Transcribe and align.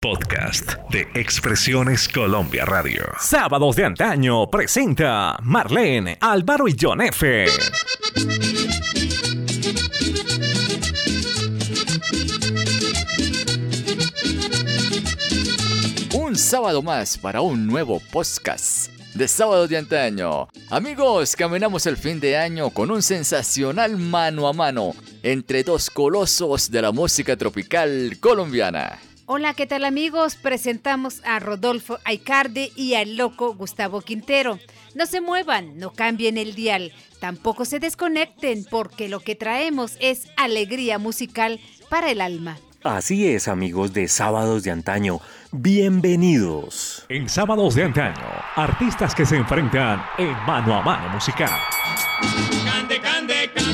Podcast 0.00 0.74
de 0.90 1.08
Expresiones 1.12 2.08
Colombia 2.08 2.64
Radio. 2.64 3.02
Sábados 3.18 3.74
de 3.74 3.84
antaño 3.84 4.48
presenta 4.48 5.36
Marlene, 5.42 6.16
Álvaro 6.20 6.68
y 6.68 6.76
John 6.80 7.00
F. 7.00 7.46
Un 16.14 16.36
sábado 16.36 16.80
más 16.80 17.18
para 17.18 17.40
un 17.40 17.66
nuevo 17.66 18.00
podcast 18.12 18.92
de 19.16 19.26
Sábados 19.26 19.68
de 19.68 19.78
Antaño. 19.78 20.46
Amigos, 20.70 21.34
caminamos 21.34 21.86
el 21.86 21.96
fin 21.96 22.20
de 22.20 22.36
año 22.36 22.70
con 22.70 22.92
un 22.92 23.02
sensacional 23.02 23.96
mano 23.96 24.46
a 24.46 24.52
mano 24.52 24.94
entre 25.24 25.64
dos 25.64 25.90
colosos 25.90 26.70
de 26.70 26.82
la 26.82 26.92
música 26.92 27.36
tropical 27.36 28.16
colombiana. 28.20 29.00
Hola, 29.30 29.52
¿qué 29.52 29.66
tal 29.66 29.84
amigos? 29.84 30.36
Presentamos 30.36 31.20
a 31.22 31.38
Rodolfo 31.38 31.98
Aicarde 32.06 32.72
y 32.74 32.94
al 32.94 33.18
loco 33.18 33.54
Gustavo 33.54 34.00
Quintero. 34.00 34.58
No 34.94 35.04
se 35.04 35.20
muevan, 35.20 35.76
no 35.76 35.92
cambien 35.92 36.38
el 36.38 36.54
dial, 36.54 36.94
tampoco 37.20 37.66
se 37.66 37.78
desconecten 37.78 38.64
porque 38.70 39.10
lo 39.10 39.20
que 39.20 39.34
traemos 39.34 39.98
es 40.00 40.28
alegría 40.38 40.98
musical 40.98 41.60
para 41.90 42.10
el 42.10 42.22
alma. 42.22 42.56
Así 42.82 43.28
es, 43.28 43.48
amigos 43.48 43.92
de 43.92 44.08
Sábados 44.08 44.62
de 44.62 44.70
Antaño. 44.70 45.20
Bienvenidos. 45.52 47.04
En 47.10 47.28
Sábados 47.28 47.74
de 47.74 47.84
Antaño, 47.84 48.24
artistas 48.56 49.14
que 49.14 49.26
se 49.26 49.36
enfrentan 49.36 50.06
en 50.16 50.32
mano 50.46 50.74
a 50.74 50.80
mano 50.80 51.10
musical. 51.10 51.50
Cande, 52.64 52.98
cande, 52.98 53.50
cande, 53.54 53.67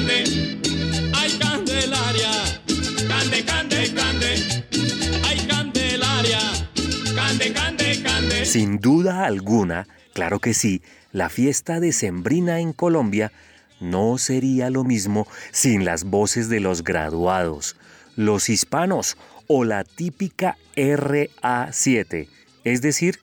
Sin 8.45 8.79
duda 8.79 9.25
alguna, 9.25 9.89
claro 10.13 10.39
que 10.39 10.53
sí, 10.53 10.83
la 11.13 11.31
fiesta 11.31 11.81
decembrina 11.81 12.61
en 12.61 12.75
Colombia 12.75 13.33
no 13.81 14.19
sería 14.19 14.69
lo 14.69 14.85
mismo 14.85 15.27
sin 15.51 15.87
las 15.87 16.05
voces 16.05 16.51
de 16.51 16.61
los 16.61 16.85
graduados, 16.85 17.75
los 18.17 18.51
hispanos 18.51 19.17
o 19.47 19.65
la 19.65 19.83
típica 19.83 20.59
RA7, 20.77 22.29
es 22.65 22.83
decir, 22.83 23.19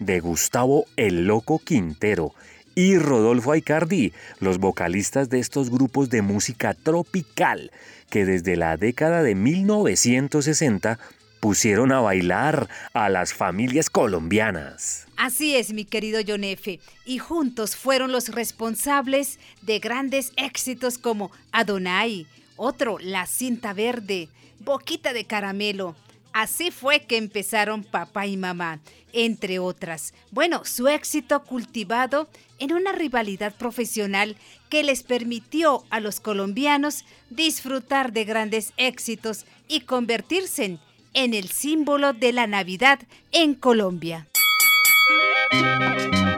de 0.00 0.18
Gustavo 0.18 0.86
el 0.96 1.26
Loco 1.26 1.60
Quintero 1.60 2.34
y 2.74 2.98
Rodolfo 2.98 3.52
Aicardi, 3.52 4.12
los 4.40 4.58
vocalistas 4.58 5.30
de 5.30 5.38
estos 5.38 5.70
grupos 5.70 6.10
de 6.10 6.20
música 6.20 6.74
tropical 6.74 7.70
que 8.10 8.24
desde 8.24 8.56
la 8.56 8.76
década 8.76 9.22
de 9.22 9.36
1960 9.36 10.98
pusieron 11.44 11.92
a 11.92 12.00
bailar 12.00 12.70
a 12.94 13.10
las 13.10 13.34
familias 13.34 13.90
colombianas. 13.90 15.06
Así 15.18 15.54
es, 15.56 15.74
mi 15.74 15.84
querido 15.84 16.22
John 16.26 16.42
F. 16.42 16.80
Y 17.04 17.18
juntos 17.18 17.76
fueron 17.76 18.12
los 18.12 18.30
responsables 18.30 19.38
de 19.60 19.78
grandes 19.78 20.32
éxitos 20.36 20.96
como 20.96 21.30
Adonai, 21.52 22.26
otro 22.56 22.96
La 22.98 23.26
Cinta 23.26 23.74
Verde, 23.74 24.30
Boquita 24.60 25.12
de 25.12 25.26
Caramelo. 25.26 25.94
Así 26.32 26.70
fue 26.70 27.00
que 27.00 27.18
empezaron 27.18 27.84
papá 27.84 28.26
y 28.26 28.38
mamá, 28.38 28.80
entre 29.12 29.58
otras. 29.58 30.14
Bueno, 30.30 30.64
su 30.64 30.88
éxito 30.88 31.44
cultivado 31.44 32.26
en 32.58 32.72
una 32.72 32.92
rivalidad 32.92 33.54
profesional 33.54 34.38
que 34.70 34.82
les 34.82 35.02
permitió 35.02 35.84
a 35.90 36.00
los 36.00 36.20
colombianos 36.20 37.04
disfrutar 37.28 38.14
de 38.14 38.24
grandes 38.24 38.72
éxitos 38.78 39.44
y 39.68 39.80
convertirse 39.80 40.64
en 40.64 40.80
el 41.14 41.48
símbolo 41.48 42.12
de 42.12 42.32
la 42.32 42.46
Navidad 42.46 42.98
en 43.30 43.54
Colombia. 43.54 44.26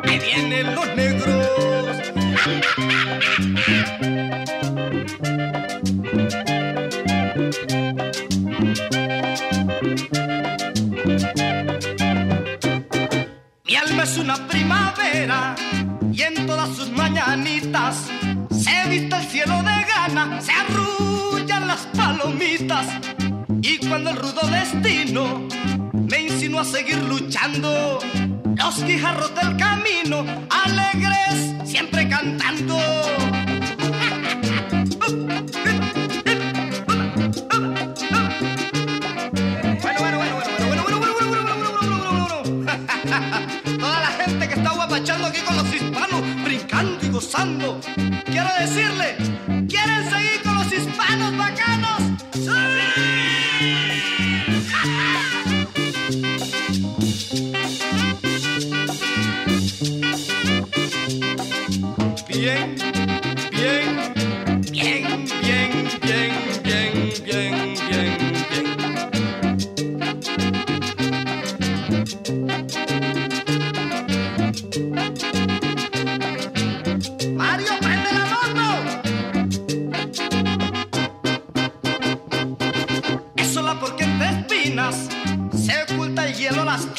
Ahí 0.05 0.19
vienen 0.19 0.75
los 0.75 0.87
negros. 0.95 1.47
Mi 13.65 13.77
alma 13.77 14.03
es 14.03 14.19
una 14.19 14.47
primavera 14.47 15.57
y 16.13 16.23
en 16.23 16.47
todas 16.47 16.77
sus 16.77 16.91
mañanitas 16.91 18.09
se 18.51 18.89
viste 18.91 19.17
el 19.17 19.25
cielo 19.25 19.63
de 19.63 19.85
gana, 19.89 20.41
se 20.43 20.53
arrullan 20.53 21.67
las 21.67 21.87
palomitas 21.97 22.87
cuando 23.89 24.11
el 24.11 24.17
rudo 24.17 24.41
destino 24.51 25.47
me 25.93 26.23
insinuó 26.23 26.61
a 26.61 26.65
seguir 26.65 27.03
luchando. 27.05 27.99
Los 28.57 28.85
guijarros 28.85 29.35
del 29.35 29.57
camino, 29.57 30.25
alegres, 30.51 31.69
siempre 31.69 32.09
cantando. 32.09 32.79
Gozando. 47.17 47.81
Quiero 48.27 48.49
decirle, 48.61 49.17
¿quieren 49.69 50.11
seguir 50.11 50.43
con 50.43 50.55
los 50.57 50.71
hispanos 50.71 51.35
bacanos? 51.39 52.21
¡Sí! 52.35 53.16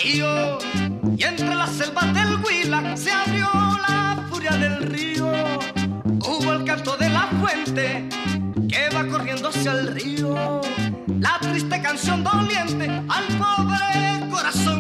Y 0.03 1.23
entre 1.23 1.53
las 1.53 1.69
selvas 1.69 2.11
del 2.11 2.37
Huila 2.43 2.97
se 2.97 3.11
abrió 3.11 3.47
la 3.87 4.25
furia 4.27 4.51
del 4.51 4.81
río. 4.81 5.31
Hubo 6.05 6.53
el 6.53 6.63
canto 6.63 6.97
de 6.97 7.09
la 7.09 7.27
fuente 7.39 8.09
que 8.67 8.89
va 8.95 9.05
corriendo 9.05 9.49
hacia 9.49 9.73
el 9.73 9.87
río. 9.89 10.61
La 11.19 11.37
triste 11.41 11.79
canción 11.79 12.23
doliente 12.23 12.89
al 12.89 13.25
pobre 13.37 14.29
corazón 14.31 14.76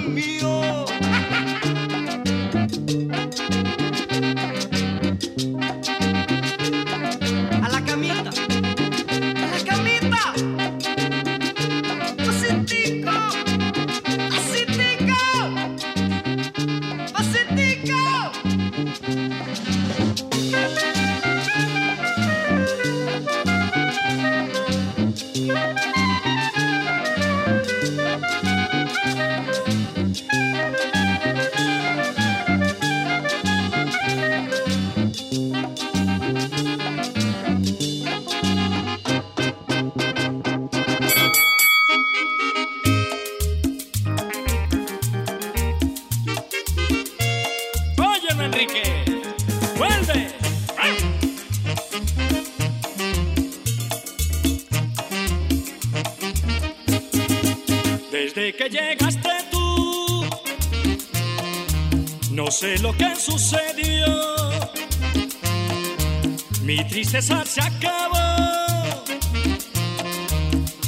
César 67.07 67.47
se 67.47 67.61
acabó. 67.61 68.17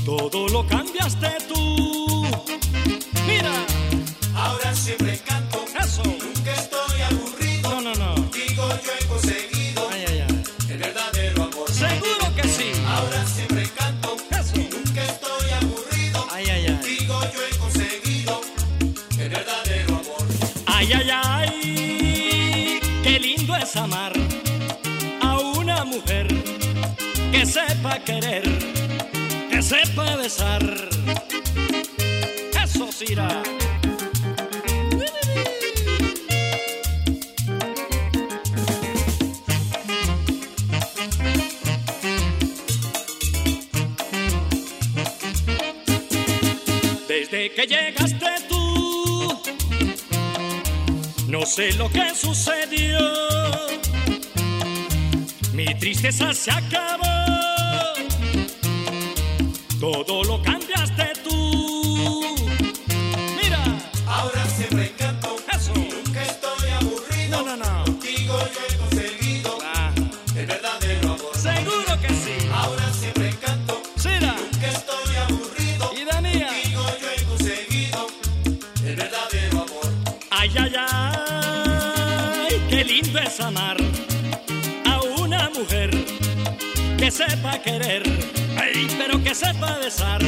Todo 0.05 0.47
lo 0.49 0.67
cambiaste 0.67 1.29
tú. 1.47 2.25
Mira, 3.25 3.53
ahora 4.35 4.75
siempre 4.75 5.17
canto. 5.19 5.63
Eso. 5.79 6.03
Nunca 6.03 6.53
estoy 6.53 7.01
aburrido. 7.09 7.69
No, 7.69 7.81
no, 7.81 7.95
no. 7.95 8.15
Digo, 8.33 8.67
yo 8.83 8.91
he 8.99 9.05
conseguido 9.05 9.87
ay, 9.93 10.05
ay, 10.09 10.25
ay. 10.27 10.43
el 10.69 10.77
verdadero 10.77 11.43
amor. 11.43 11.71
Seguro 11.71 12.35
que 12.35 12.47
sí. 12.49 12.71
Ahora 12.85 13.25
siempre 13.25 13.69
canto. 13.69 14.17
Eso. 14.31 14.57
Nunca 14.57 15.03
estoy 15.05 15.49
aburrido. 15.61 16.27
Ay 16.31 16.49
ay 16.49 16.65
ay, 16.67 16.97
Digo, 16.99 17.21
yo 17.33 17.45
he 17.47 17.57
conseguido 17.57 18.41
el 19.17 19.29
verdadero 19.29 19.93
amor. 19.93 20.27
Ay, 20.65 20.91
ay, 20.91 21.09
ay. 21.11 22.79
Qué 23.03 23.19
lindo 23.19 23.55
es 23.55 23.75
amar 23.77 24.08
que 26.05 27.45
sepa 27.45 27.99
querer, 27.99 28.43
que 29.49 29.61
sepa 29.61 30.15
besar. 30.15 30.63
Eso 32.63 32.91
sí 32.91 33.05
irá. 33.09 33.43
Desde 47.07 47.51
que 47.53 47.67
llegaste 47.67 48.31
tú, 48.47 49.41
no 51.27 51.45
sé 51.45 51.73
lo 51.73 51.89
que 51.89 52.08
tristeza 55.79 56.33
se 56.33 56.51
acabó. 56.51 57.03
Todo 59.79 60.23
lo 60.23 60.41
cambiaste 60.41 61.13
tú. 61.23 62.35
Mira, 63.41 63.63
Ahora 64.05 64.45
siempre 64.45 64.87
encanto, 64.87 65.35
eso. 65.55 65.73
nunca 65.73 66.21
estoy 66.23 66.69
aburrido. 66.81 67.43
No, 67.43 67.55
no, 67.55 67.57
no. 67.57 67.83
Contigo 67.85 68.37
yo 68.39 68.61
he 68.67 68.77
conseguido 68.77 69.57
Ah, 69.63 69.91
el 70.35 70.45
verdadero 70.45 71.13
amor. 71.13 71.35
seguro 71.37 71.99
que 72.01 72.09
sí. 72.09 72.47
Ahora 72.53 72.91
siempre 72.93 73.29
encanto, 73.29 73.81
Mira, 74.03 74.35
nunca 74.35 74.67
estoy 74.67 75.15
aburrido. 75.15 75.91
y 75.95 76.03
de 76.03 76.21
mía. 76.21 76.47
Contigo 76.47 76.83
yo 77.01 77.09
he 77.09 77.23
conseguido 77.23 78.07
el 78.85 78.95
verdadero 78.95 79.61
amor. 79.61 79.89
Ay, 80.29 80.51
ay, 80.59 80.73
ay, 80.77 82.61
qué 82.69 82.83
lindo 82.83 83.19
es 83.19 83.39
amar 83.39 83.77
que 87.09 87.15
sepa 87.15 87.57
querer, 87.57 88.03
pero 88.99 89.23
que 89.23 89.33
sepa 89.33 89.79
besar. 89.79 90.21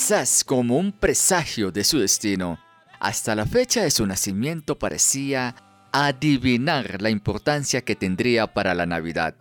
Quizás 0.00 0.44
como 0.44 0.78
un 0.78 0.92
presagio 0.92 1.70
de 1.70 1.84
su 1.84 1.98
destino, 1.98 2.58
hasta 3.00 3.34
la 3.34 3.44
fecha 3.44 3.82
de 3.82 3.90
su 3.90 4.06
nacimiento 4.06 4.78
parecía 4.78 5.54
adivinar 5.92 7.02
la 7.02 7.10
importancia 7.10 7.82
que 7.82 7.96
tendría 7.96 8.46
para 8.46 8.74
la 8.74 8.86
Navidad. 8.86 9.34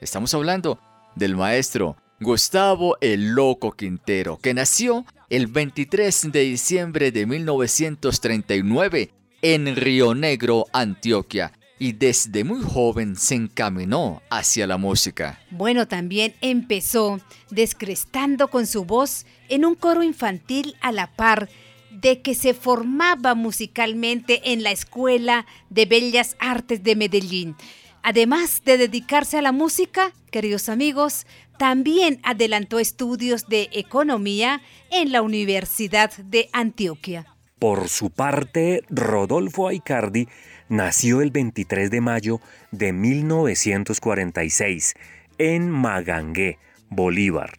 Estamos 0.00 0.34
hablando 0.34 0.80
del 1.14 1.36
maestro 1.36 1.96
Gustavo 2.18 2.96
el 3.00 3.36
Loco 3.36 3.70
Quintero, 3.70 4.38
que 4.38 4.52
nació 4.52 5.06
el 5.30 5.46
23 5.46 6.32
de 6.32 6.40
diciembre 6.40 7.12
de 7.12 7.26
1939 7.26 9.12
en 9.42 9.76
Río 9.76 10.12
Negro, 10.16 10.66
Antioquia, 10.72 11.52
y 11.78 11.92
desde 11.92 12.44
muy 12.44 12.62
joven 12.62 13.16
se 13.16 13.34
encaminó 13.34 14.22
hacia 14.30 14.66
la 14.66 14.78
música. 14.78 15.40
Bueno, 15.50 15.86
también 15.86 16.34
empezó 16.40 17.20
descrestando 17.50 18.48
con 18.48 18.66
su 18.66 18.84
voz 18.84 19.26
en 19.48 19.64
un 19.64 19.74
coro 19.74 20.02
infantil 20.02 20.76
a 20.80 20.92
la 20.92 21.08
par 21.14 21.48
de 21.90 22.20
que 22.20 22.34
se 22.34 22.54
formaba 22.54 23.34
musicalmente 23.34 24.52
en 24.52 24.62
la 24.62 24.70
Escuela 24.70 25.46
de 25.70 25.86
Bellas 25.86 26.36
Artes 26.38 26.82
de 26.82 26.96
Medellín. 26.96 27.56
Además 28.02 28.62
de 28.64 28.78
dedicarse 28.78 29.38
a 29.38 29.42
la 29.42 29.52
música, 29.52 30.12
queridos 30.30 30.68
amigos, 30.68 31.26
también 31.58 32.20
adelantó 32.22 32.78
estudios 32.78 33.48
de 33.48 33.68
economía 33.72 34.62
en 34.90 35.10
la 35.10 35.22
Universidad 35.22 36.16
de 36.16 36.48
Antioquia. 36.52 37.26
Por 37.58 37.88
su 37.88 38.10
parte, 38.10 38.84
Rodolfo 38.88 39.66
Aicardi 39.66 40.28
nació 40.68 41.22
el 41.22 41.30
23 41.30 41.90
de 41.90 42.00
mayo 42.00 42.40
de 42.70 42.92
1946 42.92 44.94
en 45.38 45.70
Magangué, 45.70 46.58
Bolívar. 46.90 47.58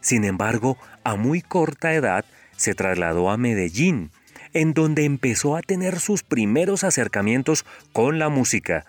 Sin 0.00 0.24
embargo, 0.24 0.78
a 1.04 1.16
muy 1.16 1.42
corta 1.42 1.94
edad 1.94 2.24
se 2.56 2.74
trasladó 2.74 3.30
a 3.30 3.36
Medellín, 3.36 4.10
en 4.52 4.72
donde 4.72 5.04
empezó 5.04 5.56
a 5.56 5.62
tener 5.62 6.00
sus 6.00 6.22
primeros 6.22 6.84
acercamientos 6.84 7.64
con 7.92 8.18
la 8.18 8.28
música. 8.28 8.86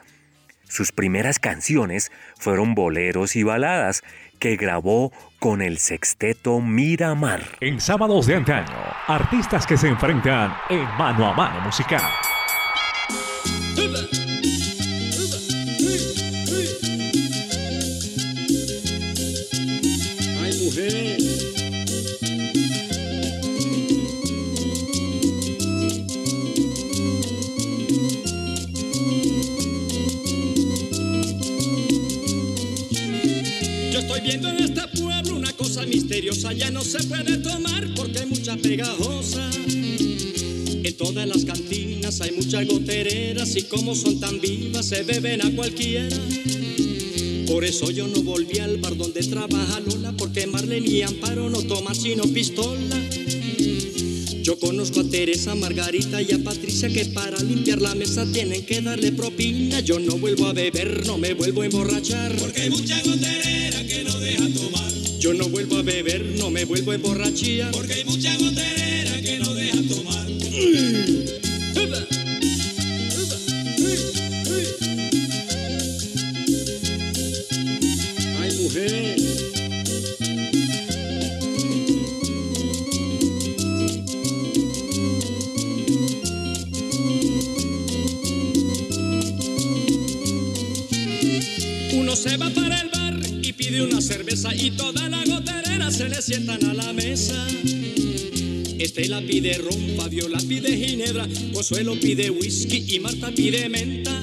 Sus 0.70 0.92
primeras 0.92 1.40
canciones 1.40 2.12
fueron 2.38 2.76
boleros 2.76 3.36
y 3.36 3.44
baladas 3.44 4.04
que 4.40 4.56
grabó 4.56 5.12
con 5.40 5.62
el 5.62 5.78
sexteto 5.78 6.60
Miramar. 6.60 7.42
En 7.62 7.80
sábados 7.80 8.28
de 8.28 8.36
antaño, 8.36 8.76
artistas 9.08 9.66
que 9.66 9.78
se 9.78 9.88
enfrentan 9.88 10.54
en 10.70 10.84
mano 10.98 11.28
a 11.28 11.34
mano 11.34 11.62
musical. 11.62 12.04
Viendo 34.28 34.50
en 34.50 34.64
este 34.64 34.82
pueblo 35.00 35.38
una 35.38 35.54
cosa 35.54 35.86
misteriosa, 35.86 36.52
ya 36.52 36.70
no 36.70 36.82
se 36.82 37.02
puede 37.04 37.38
tomar 37.38 37.88
porque 37.96 38.20
hay 38.20 38.26
mucha 38.26 38.58
pegajosa. 38.58 39.50
Todas 40.98 41.28
las 41.28 41.46
cantinas 41.46 42.22
hay 42.22 42.32
muchas 42.32 42.66
gotereras 42.66 43.56
y 43.56 43.64
como 43.64 43.94
son 43.94 44.20
tan 44.20 44.42
vivas 44.42 44.88
se 44.88 45.04
beben 45.04 45.46
a 45.46 45.56
cualquiera. 45.56 46.18
Por 47.46 47.64
eso 47.64 47.92
yo 47.92 48.08
no 48.08 48.24
volví 48.24 48.58
al 48.58 48.78
bar 48.78 48.98
donde 48.98 49.22
trabaja 49.22 49.80
Lola, 49.80 50.14
porque 50.18 50.48
Marlene 50.48 50.90
y 50.90 51.02
Amparo 51.04 51.52
no 51.52 51.62
toman 51.62 51.96
sino 51.96 52.24
pistola. 52.24 53.00
Yo 54.42 54.58
conozco 54.58 55.02
a 55.02 55.04
Teresa, 55.04 55.54
Margarita 55.54 56.20
y 56.22 56.32
a 56.32 56.44
Patricia 56.44 56.90
que 56.90 57.06
para 57.06 57.44
limpiar 57.44 57.80
la 57.80 57.94
mesa 57.94 58.26
tienen 58.32 58.66
que 58.66 58.82
darle 58.82 59.12
propina. 59.12 59.82
Yo 59.82 60.00
no 60.00 60.18
vuelvo 60.18 60.48
a 60.48 60.54
beber, 60.54 61.06
no 61.06 61.20
me 61.20 61.36
vuelvo 61.36 61.62
a 61.62 61.66
emborrachar. 61.66 62.36
Porque 62.38 62.62
hay 62.62 62.70
mucha 62.72 63.00
goterera 63.04 63.86
que 63.86 64.04
no 64.04 64.20
deja 64.20 64.50
tomar. 64.50 64.92
Yo 65.20 65.34
no 65.36 65.48
vuelvo 65.50 65.78
a 65.78 65.84
beber, 65.84 66.26
no 66.38 66.50
me 66.50 66.66
vuelvo 66.66 66.92
a 66.92 66.96
emborrachar. 66.96 67.72
Porque 67.72 67.94
hay 67.94 68.06
mucha 68.06 68.36
goterera 68.38 68.77
y 94.68 94.72
toda 94.72 95.08
la 95.08 95.24
goterera 95.24 95.90
se 95.90 96.10
le 96.10 96.22
sientan 96.22 96.64
a 96.66 96.74
la 96.74 96.92
mesa. 96.92 97.48
Estela 98.78 99.22
pide 99.22 99.54
ron, 99.60 99.96
Fabiola 99.96 100.40
pide 100.40 100.76
ginebra, 100.76 101.26
Consuelo 101.54 101.98
pide 101.98 102.30
whisky 102.30 102.84
y 102.96 103.00
Marta 103.00 103.32
pide 103.32 103.70
menta. 103.70 104.22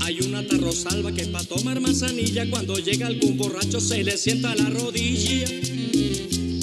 Hay 0.00 0.20
una 0.20 0.46
tarrosalva 0.46 1.12
que 1.12 1.26
pa' 1.26 1.42
tomar 1.42 1.80
manzanilla 1.80 2.48
cuando 2.48 2.78
llega 2.78 3.08
algún 3.08 3.36
borracho 3.36 3.80
se 3.80 4.04
le 4.04 4.16
sienta 4.16 4.52
a 4.52 4.54
la 4.54 4.70
rodilla. 4.70 5.48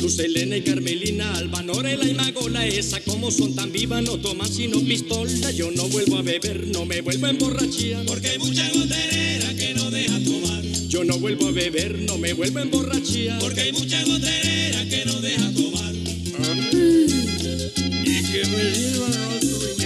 Luz 0.01 0.17
Elena 0.19 0.55
y 0.57 0.61
Carmelina, 0.61 1.33
Alba 1.37 1.63
Norela 1.63 2.05
y 2.05 2.13
Magola, 2.13 2.65
esa 2.65 3.01
como 3.01 3.29
son 3.29 3.55
tan 3.55 3.73
vivas 3.73 4.03
no 4.03 4.17
toman 4.19 4.49
sino 4.49 4.79
pistola. 4.79 5.51
Yo 5.51 5.69
no 5.71 5.89
vuelvo 5.89 6.17
a 6.17 6.21
beber, 6.21 6.67
no 6.67 6.85
me 6.85 7.01
vuelvo 7.01 7.25
a 7.25 7.31
emborrachar. 7.31 8.05
Porque 8.05 8.39
mucha 8.39 8.69
goterera 8.69 9.06
vuelvo 11.27 11.47
a 11.47 11.51
beber, 11.51 11.99
no 11.99 12.17
me 12.17 12.31
vuelvo 12.31 12.59
a 12.59 12.61
emborrachar. 12.61 13.39
Porque 13.39 13.59
hay 13.59 13.73
mucha 13.73 14.01
goterera 14.05 14.85
que 14.85 15.03
no 15.05 15.19
deja 15.19 15.51
tomar. 15.51 15.93
Y 18.05 18.23
que 18.31 18.45
me 18.45 18.73
sirvan 18.73 19.11
otro 19.35 19.76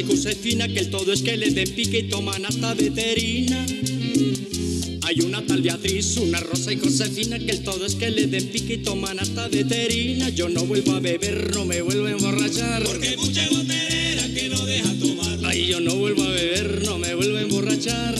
y 0.00 0.04
Josefina, 0.04 0.68
que 0.68 0.80
el 0.80 0.90
todo 0.90 1.12
es 1.12 1.22
que 1.22 1.36
le 1.36 1.50
den 1.50 1.70
pique 1.74 1.98
y 1.98 2.02
toman 2.04 2.44
hasta 2.44 2.74
veterina. 2.74 3.66
Hay 5.02 5.20
una 5.20 5.44
tal 5.44 5.62
Beatriz, 5.62 6.16
una 6.18 6.40
Rosa 6.40 6.72
y 6.72 6.78
Josefina, 6.78 7.38
que 7.38 7.50
el 7.50 7.62
todo 7.62 7.84
es 7.86 7.94
que 7.94 8.10
le 8.10 8.26
den 8.26 8.48
pique 8.48 8.74
y 8.74 8.78
toman 8.78 9.18
hasta 9.18 9.48
veterina. 9.48 10.28
Yo 10.28 10.48
no 10.48 10.64
vuelvo 10.64 10.92
a 10.92 11.00
beber, 11.00 11.54
no 11.54 11.64
me 11.64 11.80
vuelvo 11.82 12.06
a 12.06 12.10
emborrachar. 12.12 12.84
Porque 12.84 13.16
mucha 13.16 13.48
goterera 13.48 14.28
que 14.34 14.48
no 14.48 14.64
deja 14.66 14.92
tomar. 15.00 15.38
Ay, 15.44 15.66
yo 15.66 15.80
no 15.80 15.94
vuelvo 15.96 16.22
a 16.22 16.30
beber, 16.30 16.82
no 16.84 16.98
me 16.98 17.14
vuelvo 17.14 17.38
a 17.38 17.42
emborrachar. 17.42 18.17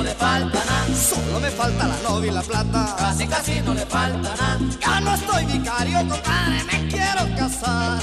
No 0.00 0.04
le 0.04 0.14
falta 0.14 0.64
nada, 0.64 0.96
Solo 0.96 1.40
me 1.40 1.50
falta 1.50 1.86
la 1.86 1.96
novia 2.08 2.30
y 2.30 2.34
la 2.34 2.42
plata. 2.42 2.96
casi 2.96 3.26
casi 3.26 3.60
no 3.60 3.74
le 3.74 3.84
falta 3.84 4.30
nada. 4.40 4.58
Ya 4.80 5.00
no 5.00 5.14
estoy 5.14 5.44
vicario, 5.44 5.98
compadre, 5.98 6.64
me 6.64 6.88
quiero 6.88 7.22
casar. 7.36 8.00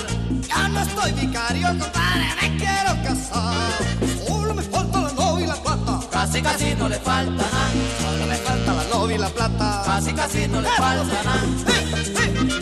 Ya 0.47 0.67
no 0.67 0.79
estoy 0.81 1.11
vicario, 1.13 1.67
compadre, 1.69 2.27
me 2.41 2.57
quiero 2.57 2.91
casar. 3.03 3.71
Solo 4.27 4.53
me 4.53 4.61
falta 4.61 5.01
la 5.01 5.11
novia 5.13 5.45
y 5.45 5.47
la 5.47 5.55
plata. 5.55 5.99
Casi 6.11 6.41
casi 6.41 6.75
no 6.75 6.87
le 6.87 6.99
falta 6.99 7.43
nada, 7.55 7.71
Solo 8.01 8.25
me 8.27 8.35
falta 8.35 8.73
la 8.73 8.83
novia 8.95 9.15
y 9.15 9.19
la 9.19 9.29
plata. 9.29 9.83
casi 9.85 10.13
casi 10.13 10.47
no 10.47 10.61
le 10.61 10.69
falta 10.69 11.23
nada. 11.23 12.56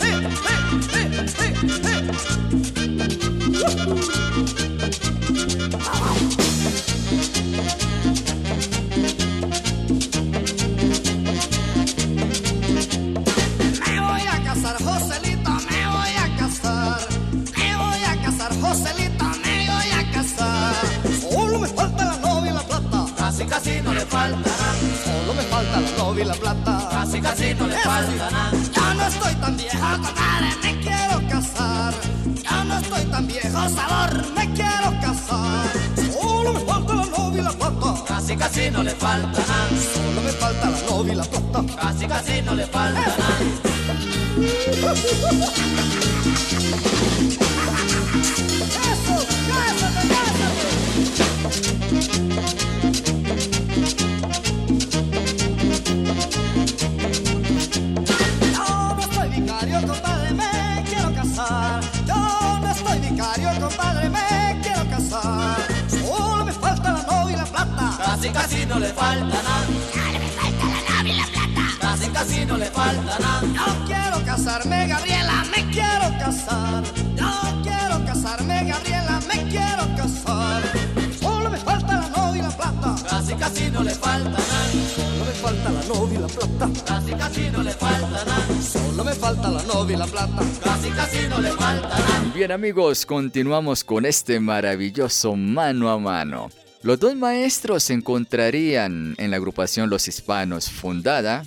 Amigos, 92.56 93.04
continuamos 93.04 93.84
con 93.84 94.06
este 94.06 94.40
maravilloso 94.40 95.36
mano 95.36 95.90
a 95.90 95.98
mano. 95.98 96.48
Los 96.82 96.98
dos 96.98 97.14
maestros 97.14 97.82
se 97.82 97.92
encontrarían 97.92 99.14
en 99.18 99.30
la 99.30 99.36
agrupación 99.36 99.90
Los 99.90 100.08
Hispanos, 100.08 100.70
fundada 100.70 101.46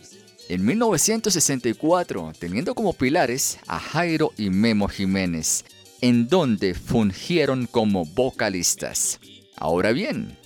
en 0.50 0.64
1964, 0.64 2.34
teniendo 2.38 2.76
como 2.76 2.94
pilares 2.94 3.58
a 3.66 3.80
Jairo 3.80 4.34
y 4.38 4.52
Memo 4.52 4.88
Jiménez, 4.88 5.66
en 6.02 6.28
donde 6.28 6.76
fungieron 6.76 7.66
como 7.66 8.06
vocalistas. 8.06 9.20
Ahora 9.58 9.94
bien, 9.94 10.38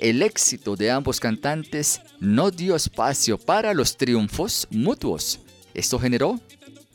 el 0.00 0.22
éxito 0.22 0.74
de 0.74 0.90
ambos 0.90 1.20
cantantes 1.20 2.00
no 2.18 2.50
dio 2.50 2.74
espacio 2.74 3.38
para 3.38 3.72
los 3.74 3.96
triunfos 3.96 4.66
mutuos. 4.72 5.38
Esto 5.72 6.00
generó 6.00 6.40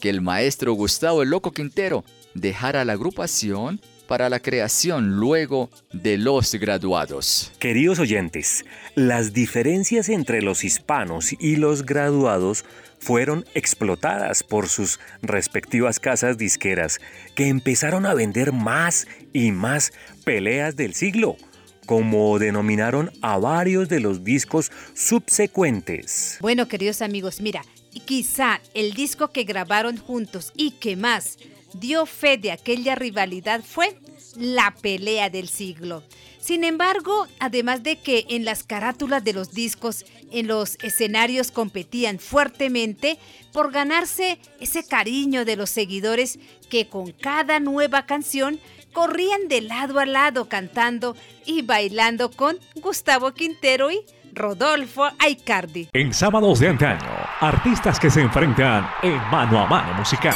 que 0.02 0.10
el 0.10 0.20
maestro 0.20 0.74
Gustavo 0.74 1.24
el 1.24 1.30
Loco 1.30 1.52
Quintero 1.52 2.04
dejara 2.34 2.86
la 2.86 2.94
agrupación 2.94 3.80
para 4.10 4.28
la 4.28 4.40
creación 4.40 5.18
luego 5.18 5.70
de 5.94 6.18
los 6.18 6.56
graduados. 6.56 7.52
Queridos 7.60 8.00
oyentes, 8.00 8.66
las 8.96 9.34
diferencias 9.34 10.10
entre 10.10 10.42
los 10.42 10.64
hispanos 10.64 11.34
y 11.40 11.58
los 11.58 11.86
graduados 11.86 12.66
fueron 12.98 13.46
explotadas 13.54 14.42
por 14.44 14.68
sus 14.68 15.00
respectivas 15.22 16.00
casas 16.00 16.40
disqueras, 16.40 17.00
que 17.36 17.50
empezaron 17.50 18.08
a 18.08 18.16
vender 18.16 18.52
más 18.52 19.08
y 19.32 19.52
más 19.52 19.92
peleas 20.26 20.76
del 20.76 20.96
siglo, 20.96 21.38
como 21.86 22.40
denominaron 22.40 23.12
a 23.22 23.38
varios 23.38 23.90
de 23.90 24.00
los 24.00 24.24
discos 24.24 24.72
subsecuentes. 24.96 26.38
Bueno, 26.42 26.68
queridos 26.68 27.04
amigos, 27.04 27.42
mira, 27.42 27.64
quizá 28.06 28.60
el 28.74 28.94
disco 28.94 29.30
que 29.30 29.44
grabaron 29.44 29.98
juntos 29.98 30.52
y 30.56 30.72
que 30.72 30.96
más 30.96 31.38
dio 31.74 32.06
fe 32.06 32.38
de 32.38 32.52
aquella 32.52 32.96
rivalidad 32.96 33.62
fue 33.64 33.98
La 34.36 34.76
pelea 34.82 35.30
del 35.30 35.50
siglo. 35.50 36.04
Sin 36.40 36.64
embargo, 36.64 37.28
además 37.40 37.84
de 37.84 37.98
que 37.98 38.26
en 38.30 38.46
las 38.46 38.64
carátulas 38.64 39.24
de 39.24 39.34
los 39.34 39.52
discos, 39.52 40.06
en 40.32 40.48
los 40.48 40.78
escenarios 40.82 41.52
competían 41.52 42.20
fuertemente 42.20 43.20
por 43.52 43.72
ganarse 43.72 44.40
ese 44.60 44.86
cariño 44.86 45.46
de 45.46 45.58
los 45.58 45.70
seguidores 45.70 46.40
que 46.70 46.88
con 46.88 47.12
cada 47.12 47.60
nueva 47.60 48.06
canción 48.06 48.60
corrían 48.94 49.48
de 49.48 49.62
lado 49.62 50.00
a 50.00 50.06
lado 50.06 50.50
cantando 50.50 51.16
y 51.46 51.62
bailando 51.62 52.32
con 52.32 52.58
Gustavo 52.76 53.34
Quintero 53.34 53.92
y 53.92 54.02
Rodolfo 54.34 55.10
Aicardi. 55.20 55.90
En 55.94 56.14
sábados 56.14 56.60
de 56.60 56.70
antaño, 56.70 57.08
artistas 57.40 58.00
que 58.00 58.10
se 58.10 58.22
enfrentan 58.22 58.90
en 59.04 59.18
mano 59.30 59.60
a 59.60 59.68
mano 59.68 59.94
musical. 59.96 60.36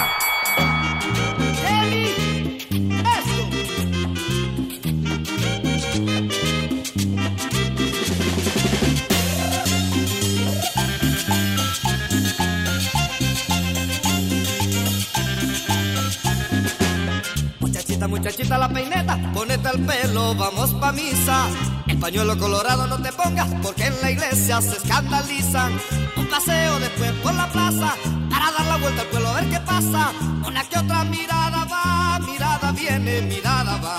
Muchachita, 18.07 18.07
muchachita, 18.07 18.57
la 18.57 18.67
peineta, 18.69 19.17
ponete 19.33 19.69
el 19.69 19.85
pelo, 19.85 20.35
vamos 20.35 20.73
pa' 20.73 20.91
misa. 20.91 21.47
El 21.87 21.97
pañuelo 21.99 22.37
colorado 22.37 22.85
no 22.87 23.01
te 23.01 23.13
pongas, 23.13 23.47
porque 23.61 23.85
en 23.85 24.01
la 24.01 24.11
iglesia 24.11 24.61
se 24.61 24.75
escandalizan. 24.75 25.71
Un 26.17 26.27
paseo 26.27 26.79
después 26.79 27.11
por 27.23 27.33
la 27.33 27.47
plaza, 27.47 27.95
para 28.29 28.51
dar 28.51 28.65
la 28.67 28.77
vuelta 28.77 29.01
al 29.03 29.07
pueblo 29.07 29.29
a 29.29 29.33
ver 29.33 29.49
qué 29.49 29.59
pasa. 29.61 30.11
Una 30.45 30.63
que 30.65 30.79
otra 30.79 31.05
mirada 31.05 31.65
va, 31.65 32.19
mirada 32.19 32.71
viene, 32.73 33.21
mirada 33.21 33.77
va. 33.77 33.97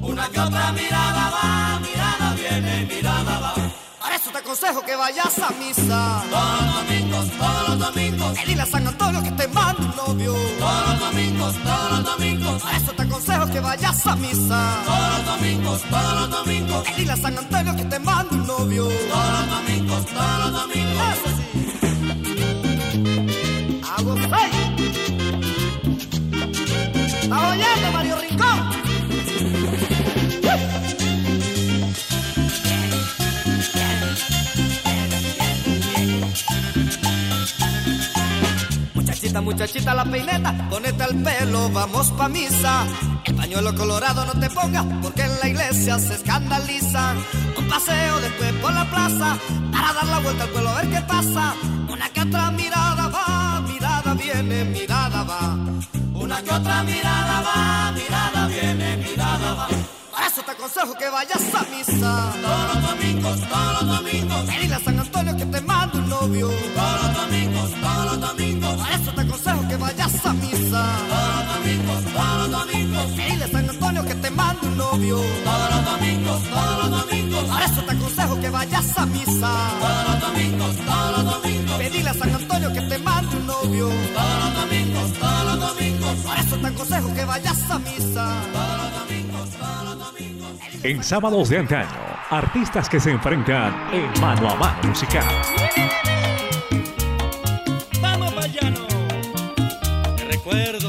Una 0.00 0.28
que 0.28 0.40
otra 0.40 0.72
mirada 0.72 1.30
va, 1.30 1.80
mirada 1.80 1.93
aconsejo 4.44 4.82
que 4.82 4.94
vayas 4.94 5.38
a 5.38 5.50
misa. 5.52 6.22
Todos 6.30 6.60
los 6.60 6.74
domingos, 6.76 7.30
todos 7.38 7.68
los 7.68 7.78
domingos. 7.78 8.36
Dile 8.46 8.62
a 8.62 8.66
San 8.66 8.86
Antonio 8.86 9.22
que 9.22 9.30
te 9.30 9.48
mande 9.48 9.82
un 9.82 9.96
novio. 9.96 10.34
Todos 10.58 10.88
los 10.88 11.00
domingos, 11.00 11.54
todos 11.64 11.90
los 11.90 12.04
domingos. 12.04 12.62
Por 12.62 12.74
eso 12.74 12.92
te 12.92 13.02
aconsejo 13.02 13.46
que 13.46 13.60
vayas 13.60 14.06
a 14.06 14.16
misa. 14.16 14.82
Todos 14.84 15.08
los 15.14 15.24
domingos, 15.26 15.82
todos 15.90 16.14
los 16.20 16.30
domingos. 16.30 16.84
Dile 16.96 17.12
a 17.12 17.16
San 17.16 17.38
Antonio 17.38 17.74
que 17.76 17.84
te 17.86 17.98
mande 17.98 18.34
un 18.34 18.46
novio. 18.46 18.84
Todos 18.84 19.38
los 19.38 19.50
domingos, 19.56 20.06
todos 20.06 20.38
los 20.40 20.52
domingos. 20.60 21.02
Eso 21.14 21.30
sí. 21.36 21.44
Hago. 23.96 24.14
¿Estás 27.22 27.42
oyendo, 27.50 27.92
Mario 27.92 28.16
Rincón? 28.20 28.73
Muchachita, 39.34 39.40
muchachita, 39.42 39.94
la 39.94 40.04
peineta, 40.04 40.68
ponete 40.70 41.04
el 41.10 41.22
pelo, 41.24 41.68
vamos 41.70 42.08
pa' 42.12 42.28
misa. 42.28 42.86
El 43.24 43.34
pañuelo 43.34 43.74
colorado 43.74 44.24
no 44.26 44.32
te 44.38 44.48
pongas, 44.48 44.86
porque 45.02 45.22
en 45.22 45.40
la 45.40 45.48
iglesia 45.48 45.98
se 45.98 46.14
escandaliza. 46.14 47.14
Un 47.58 47.66
paseo 47.66 48.20
después 48.20 48.52
por 48.62 48.72
la 48.72 48.84
plaza, 48.84 49.36
para 49.72 49.92
dar 49.92 50.06
la 50.06 50.18
vuelta 50.20 50.44
al 50.44 50.50
pueblo 50.50 50.70
a 50.70 50.82
ver 50.82 50.88
qué 50.88 51.00
pasa. 51.00 51.54
Una 51.88 52.08
que 52.10 52.20
otra 52.20 52.50
mirada 52.52 53.08
va, 53.08 53.60
mirada 53.62 54.14
viene, 54.14 54.64
mirada 54.66 55.24
va. 55.24 55.58
Una 56.14 56.40
que 56.40 56.50
otra 56.52 56.84
mirada 56.84 57.42
va, 57.42 57.92
mirada 57.92 58.46
viene, 58.46 58.96
mirada 58.98 59.54
va. 59.54 59.68
Por 60.14 60.22
eso 60.22 60.42
te 60.42 60.50
aconsejo 60.52 60.94
que 60.94 61.08
vayas 61.08 61.54
a 61.54 61.62
misa. 61.74 62.32
Todos 62.40 62.74
los 62.74 62.88
domingos, 62.88 63.40
todos 63.48 63.82
los 63.82 63.96
domingos. 63.96 64.46
Dile 64.46 64.74
a 64.74 64.78
San 64.78 65.00
Antonio 65.00 65.36
que 65.36 65.46
te 65.46 65.60
mande 65.60 65.98
un 65.98 66.08
novio. 66.08 66.48
Todos 66.48 67.02
los 67.02 67.16
domingos, 67.16 67.70
todos 67.82 68.04
los 68.06 68.20
domingos. 68.20 68.74
Por 68.76 68.90
eso 68.90 69.12
te 69.12 69.20
aconsejo 69.22 69.68
que 69.68 69.76
vayas 69.76 70.26
a 70.26 70.32
misa. 70.34 70.82
Todos 71.10 71.34
los 71.34 71.54
domingos, 71.54 72.04
todos 72.14 72.36
los 72.38 72.50
domingos. 72.50 73.16
Dile 73.16 73.44
a 73.44 73.48
San 73.48 73.70
Antonio 73.70 74.04
que 74.04 74.14
te 74.14 74.30
mande 74.30 74.66
un 74.68 74.76
novio. 74.76 75.16
Todos 75.44 75.70
los 75.74 75.84
domingos, 75.84 76.42
todos 76.48 76.78
los 76.78 76.90
domingos. 77.00 77.44
Por 77.44 77.62
eso 77.62 77.82
te 77.82 77.92
aconsejo 77.92 78.40
que 78.40 78.50
vayas 78.50 78.98
a 78.98 79.06
misa. 79.06 79.52
Todos 79.80 80.04
los 80.08 80.20
domingos, 80.20 80.76
todos 80.86 81.10
los 81.16 81.34
domingos. 81.34 81.78
Pedile 81.78 82.10
a 82.10 82.14
San 82.14 82.34
Antonio 82.34 82.72
que 82.72 82.80
te 82.82 82.98
mande 82.98 83.36
un 83.36 83.46
novio. 83.48 83.88
Todos 84.14 84.44
los 84.44 84.54
domingos, 84.62 85.12
todos 85.18 85.44
los 85.44 85.60
domingos. 85.60 86.16
Por 86.18 86.38
eso 86.38 86.56
te 86.56 86.66
aconsejo 86.68 87.14
que 87.14 87.24
vayas 87.24 87.70
a 87.70 87.78
misa. 87.80 88.24
Todos 88.52 88.78
los 88.78 88.92
domingos. 88.92 89.13
En 90.82 91.02
sábados 91.02 91.48
de 91.48 91.58
antaño, 91.58 91.88
artistas 92.30 92.88
que 92.88 93.00
se 93.00 93.10
enfrentan 93.10 93.72
en 93.92 94.20
mano 94.20 94.50
a 94.50 94.54
mano 94.56 94.88
musical. 94.88 95.24
Vamos 98.00 98.34
recuerdo. 100.30 100.83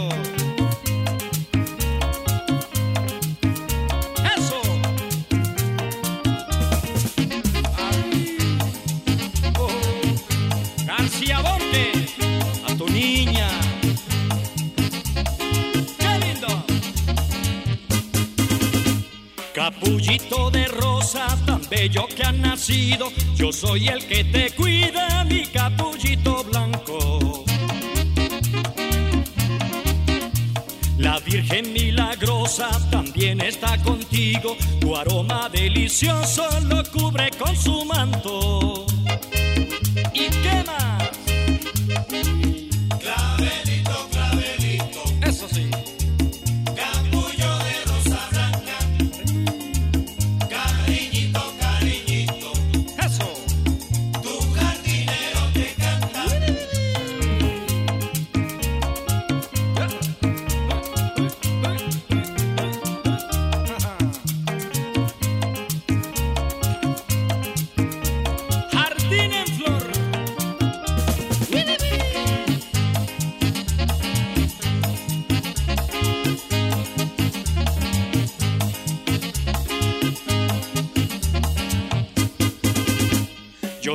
Bello 21.86 22.08
que 22.08 22.24
has 22.24 22.34
nacido. 22.34 23.12
Yo 23.36 23.52
soy 23.52 23.88
el 23.90 24.06
que 24.08 24.24
te 24.24 24.50
cuida, 24.52 25.24
mi 25.26 25.46
capullito 25.46 26.44
blanco. 26.44 27.44
La 30.98 31.20
Virgen 31.20 31.74
milagrosa 31.74 32.70
también 32.90 33.40
está 33.42 33.78
contigo. 33.84 34.58
Tu 34.80 34.96
aroma 34.96 35.50
delicioso 35.50 36.44
lo 36.62 36.84
cubre 36.92 37.30
con 37.38 37.56
su 37.56 37.86
manto. 37.86 38.75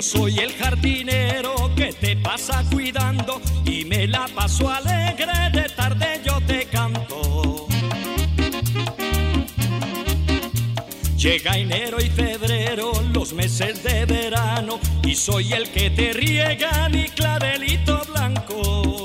Yo 0.00 0.04
soy 0.04 0.38
el 0.38 0.54
jardinero 0.54 1.74
que 1.76 1.92
te 1.92 2.16
pasa 2.16 2.64
cuidando 2.72 3.38
y 3.66 3.84
me 3.84 4.06
la 4.06 4.26
paso 4.28 4.70
alegre 4.70 5.50
de 5.52 5.68
tarde 5.68 6.22
yo 6.24 6.40
te 6.46 6.64
canto. 6.64 7.66
Llega 11.18 11.58
enero 11.58 11.98
y 12.00 12.08
febrero, 12.08 12.92
los 13.12 13.34
meses 13.34 13.82
de 13.82 14.06
verano, 14.06 14.80
y 15.02 15.14
soy 15.14 15.52
el 15.52 15.68
que 15.68 15.90
te 15.90 16.14
riega 16.14 16.88
mi 16.88 17.10
clavelito 17.10 18.00
blanco. 18.10 18.99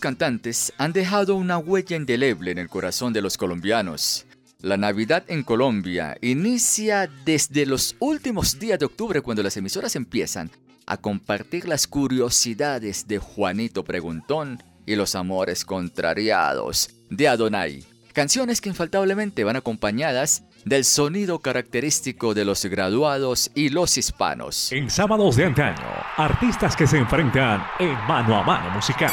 Cantantes 0.00 0.72
han 0.78 0.92
dejado 0.92 1.36
una 1.36 1.58
huella 1.58 1.96
indeleble 1.96 2.50
en 2.50 2.58
el 2.58 2.68
corazón 2.68 3.12
de 3.12 3.22
los 3.22 3.36
colombianos. 3.36 4.26
La 4.60 4.76
Navidad 4.76 5.24
en 5.28 5.42
Colombia 5.42 6.16
inicia 6.20 7.08
desde 7.24 7.66
los 7.66 7.96
últimos 8.00 8.58
días 8.58 8.78
de 8.78 8.86
octubre 8.86 9.20
cuando 9.20 9.42
las 9.42 9.56
emisoras 9.56 9.96
empiezan 9.96 10.50
a 10.86 10.96
compartir 10.96 11.68
las 11.68 11.86
curiosidades 11.86 13.06
de 13.06 13.18
Juanito 13.18 13.84
Preguntón 13.84 14.62
y 14.86 14.96
los 14.96 15.14
amores 15.14 15.64
contrariados 15.64 16.90
de 17.10 17.28
Adonai. 17.28 17.84
Canciones 18.12 18.60
que 18.60 18.70
infaltablemente 18.70 19.44
van 19.44 19.56
acompañadas 19.56 20.42
del 20.64 20.84
sonido 20.84 21.38
característico 21.38 22.34
de 22.34 22.44
los 22.44 22.64
graduados 22.64 23.50
y 23.54 23.68
los 23.68 23.96
hispanos. 23.96 24.72
En 24.72 24.90
sábados 24.90 25.36
de 25.36 25.44
antaño, 25.44 25.86
artistas 26.16 26.76
que 26.76 26.86
se 26.86 26.98
enfrentan 26.98 27.64
en 27.78 27.94
mano 28.06 28.36
a 28.36 28.42
mano 28.42 28.70
musical. 28.70 29.12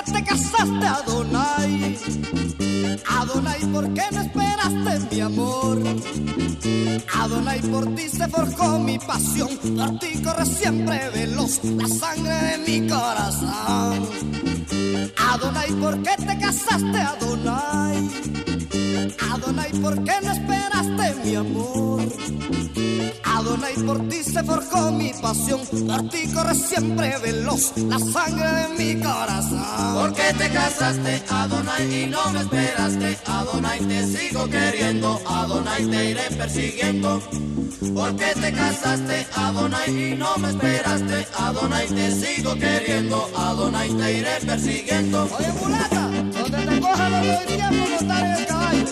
¿por 0.00 0.04
qué 0.04 0.12
te 0.12 0.24
casaste, 0.24 0.86
Adonai? 0.86 1.98
Adonai, 3.08 3.60
¿por 3.72 3.94
qué 3.94 4.02
no 4.12 4.20
esperaste 4.20 5.14
mi 5.14 5.20
amor? 5.20 5.78
Adonai 7.14 7.60
por 7.60 7.94
ti 7.94 8.08
se 8.08 8.28
forjó 8.28 8.78
mi 8.78 8.98
pasión, 8.98 9.48
por 9.76 9.98
ti 9.98 10.22
corre 10.22 10.46
siempre 10.46 11.10
veloz 11.10 11.64
la 11.64 11.88
sangre 11.88 12.34
de 12.34 12.58
mi 12.58 12.88
corazón. 12.88 14.08
Adonai, 15.16 15.72
¿por 15.72 16.02
qué 16.02 16.16
te 16.16 16.38
casaste, 16.38 16.98
Adonai? 16.98 18.10
Adonai, 19.32 19.72
¿por 19.80 20.04
qué 20.04 20.12
no 20.22 20.32
esperaste 20.32 21.14
mi 21.24 21.34
amor? 21.34 22.02
Adonai, 23.40 23.74
por 23.86 24.06
ti 24.10 24.22
se 24.22 24.42
forjó 24.44 24.92
mi 24.92 25.12
pasión, 25.14 25.60
por 25.86 26.10
ti 26.10 26.30
corre 26.30 26.54
siempre 26.54 27.16
veloz 27.22 27.72
la 27.78 27.98
sangre 27.98 28.46
de 28.46 28.68
mi 28.76 29.00
corazón. 29.00 29.64
¿Por 29.94 30.12
qué 30.12 30.34
te 30.36 30.50
casaste, 30.50 31.22
Adonai, 31.30 32.02
y 32.02 32.06
no 32.06 32.30
me 32.32 32.40
esperaste? 32.40 33.16
Adonai, 33.24 33.80
te 33.80 34.06
sigo 34.06 34.46
queriendo, 34.46 35.18
Adonai, 35.26 35.86
te 35.86 36.10
iré 36.10 36.30
persiguiendo. 36.36 37.22
¿Por 37.94 38.14
qué 38.16 38.34
te 38.42 38.52
casaste, 38.52 39.26
Adonai, 39.34 39.88
y 39.88 40.16
no 40.16 40.36
me 40.36 40.50
esperaste? 40.50 41.26
Adonai, 41.38 41.88
te 41.88 42.10
sigo 42.12 42.54
queriendo, 42.56 43.26
Adonai, 43.34 43.88
te 43.88 44.18
iré 44.18 44.38
persiguiendo. 44.44 45.22
Oye, 45.24 45.52
mulata, 45.58 46.10
donde 46.42 46.66
te 46.66 46.80
coja 46.80 47.08
no 47.08 47.24
doy 47.24 47.46
tiempo 47.46 47.86
montar 47.88 48.38
el 48.38 48.46
caballo. 48.46 48.84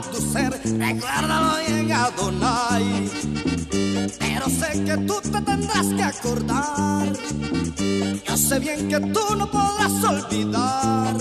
Tu 0.00 0.20
ser. 0.20 0.50
Recuérdalo 0.50 1.58
bien, 1.66 1.92
Adonai. 1.92 3.10
Pero 4.18 4.48
sé 4.48 4.84
que 4.84 4.96
tú 5.06 5.20
te 5.20 5.40
tendrás 5.40 5.86
que 5.96 6.02
acordar. 6.02 7.07
Bien 8.60 8.88
que 8.88 8.98
tú 8.98 9.36
no 9.36 9.48
podrás 9.48 10.04
olvidar 10.04 11.16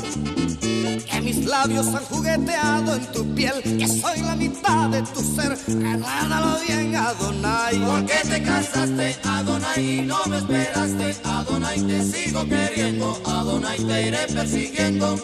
que 0.60 1.22
mis 1.22 1.46
labios 1.46 1.88
han 1.88 2.04
jugueteado 2.06 2.96
en 2.96 3.12
tu 3.12 3.36
piel, 3.36 3.62
que 3.62 3.88
soy 3.88 4.22
la 4.22 4.36
mitad 4.36 4.90
de 4.90 5.04
tu 5.04 5.22
ser. 5.22 5.52
Recuérdalo 5.68 6.60
bien, 6.68 6.96
Adonai. 6.96 7.78
¿Por 7.78 8.06
qué 8.06 8.28
te 8.28 8.42
casaste, 8.42 9.16
Adonai, 9.24 10.00
y 10.00 10.02
no 10.02 10.18
me 10.26 10.38
esperaste? 10.38 11.16
Adonai, 11.24 11.82
te 11.82 12.04
sigo 12.04 12.44
queriendo, 12.46 13.22
Adonai, 13.26 13.78
te 13.78 14.08
iré 14.08 14.28
persiguiendo. 14.34 15.18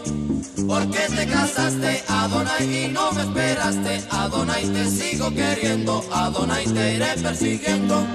¿Por 0.68 0.92
qué 0.92 1.16
te 1.16 1.28
casaste, 1.28 2.04
Adonai, 2.08 2.86
y 2.86 2.88
no 2.90 3.12
me 3.12 3.22
esperaste? 3.22 4.04
Adonai, 4.12 4.66
te 4.68 4.86
sigo 4.90 5.32
queriendo, 5.32 6.04
Adonai, 6.12 6.66
te 6.66 6.96
iré 6.96 7.16
persiguiendo. 7.22 8.06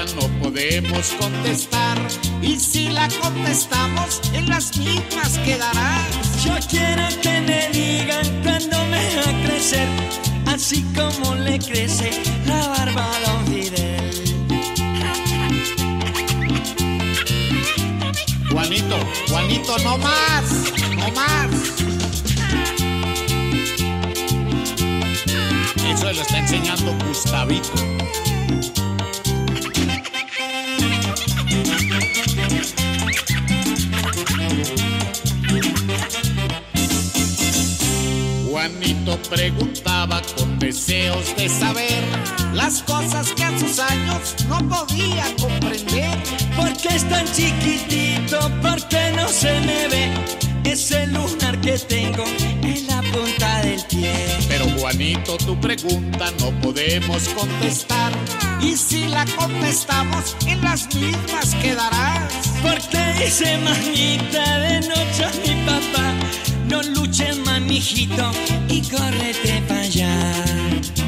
Pregunta 0.00 0.14
no 0.14 0.42
podemos 0.42 1.14
contestar. 1.18 1.98
Y 2.42 2.58
si 2.58 2.88
la 2.88 3.08
contestamos, 3.20 4.20
en 4.32 4.48
las 4.48 4.76
mismas 4.78 5.38
quedarás. 5.38 6.44
Yo 6.44 6.54
quiero 6.68 7.06
que 7.22 7.40
me 7.42 7.68
digan 7.70 8.42
cuándo 8.42 8.84
me 8.86 9.16
va 9.16 9.22
a 9.22 9.46
crecer, 9.46 9.88
así 10.46 10.84
como 10.94 11.34
le 11.34 11.58
crece 11.58 12.10
la 12.46 12.68
barba 12.68 13.04
a 13.04 13.20
Don 13.30 13.46
Fidel. 13.46 14.10
Juanito, 18.50 18.96
Juanito, 19.28 19.78
no 19.78 19.98
más, 19.98 20.44
no 20.96 21.10
más. 21.12 21.50
Eso 25.86 26.12
lo 26.12 26.22
está 26.22 26.38
enseñando 26.38 26.96
Gustavito. 27.06 27.90
Juanito 38.90 39.22
preguntaba 39.30 40.20
con 40.36 40.58
deseos 40.58 41.36
de 41.36 41.48
saber 41.48 42.02
las 42.52 42.82
cosas 42.82 43.32
que 43.34 43.44
a 43.44 43.56
sus 43.56 43.78
años 43.78 44.34
no 44.48 44.58
podía 44.68 45.24
comprender. 45.40 46.18
¿Por 46.56 46.76
qué 46.76 46.96
es 46.96 47.08
tan 47.08 47.24
chiquitito? 47.32 48.40
¿Por 48.60 48.88
qué 48.88 49.12
no 49.14 49.28
se 49.28 49.60
me 49.60 49.86
ve 49.86 50.10
ese 50.64 51.06
lunar 51.06 51.60
que 51.60 51.78
tengo 51.78 52.24
en 52.64 52.86
la 52.88 53.00
punta 53.12 53.60
del 53.62 53.80
pie? 53.84 54.12
Pero 54.48 54.64
Juanito, 54.76 55.36
tu 55.36 55.54
pregunta 55.60 56.32
no 56.40 56.50
podemos 56.60 57.28
contestar. 57.28 58.12
Y 58.60 58.76
si 58.76 59.06
la 59.06 59.24
contestamos, 59.36 60.36
en 60.48 60.60
las 60.62 60.92
mismas 60.96 61.54
quedarás. 61.62 62.32
Porque 62.60 63.24
dice 63.24 63.56
manita 63.58 64.58
de 64.58 64.80
noche 64.80 65.24
a 65.24 65.30
mi 65.46 65.64
papá, 65.64 66.19
no 66.70 66.80
luches 66.82 67.36
mamijito 67.38 68.30
y 68.68 68.80
córrete 68.82 69.62
para 69.66 69.80
allá. 69.80 70.99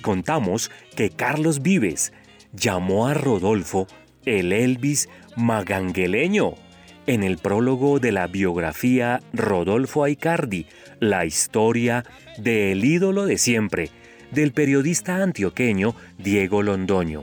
Contamos 0.00 0.70
que 0.94 1.10
Carlos 1.10 1.62
Vives 1.62 2.12
llamó 2.52 3.06
a 3.06 3.14
Rodolfo 3.14 3.86
el 4.24 4.52
Elvis 4.52 5.08
magangueleño 5.36 6.54
en 7.06 7.22
el 7.22 7.38
prólogo 7.38 8.00
de 8.00 8.12
la 8.12 8.26
biografía 8.26 9.20
Rodolfo 9.32 10.04
Aicardi, 10.04 10.66
la 10.98 11.24
historia 11.24 12.04
del 12.36 12.84
ídolo 12.84 13.26
de 13.26 13.38
siempre, 13.38 13.90
del 14.32 14.52
periodista 14.52 15.22
antioqueño 15.22 15.94
Diego 16.18 16.62
Londoño. 16.62 17.22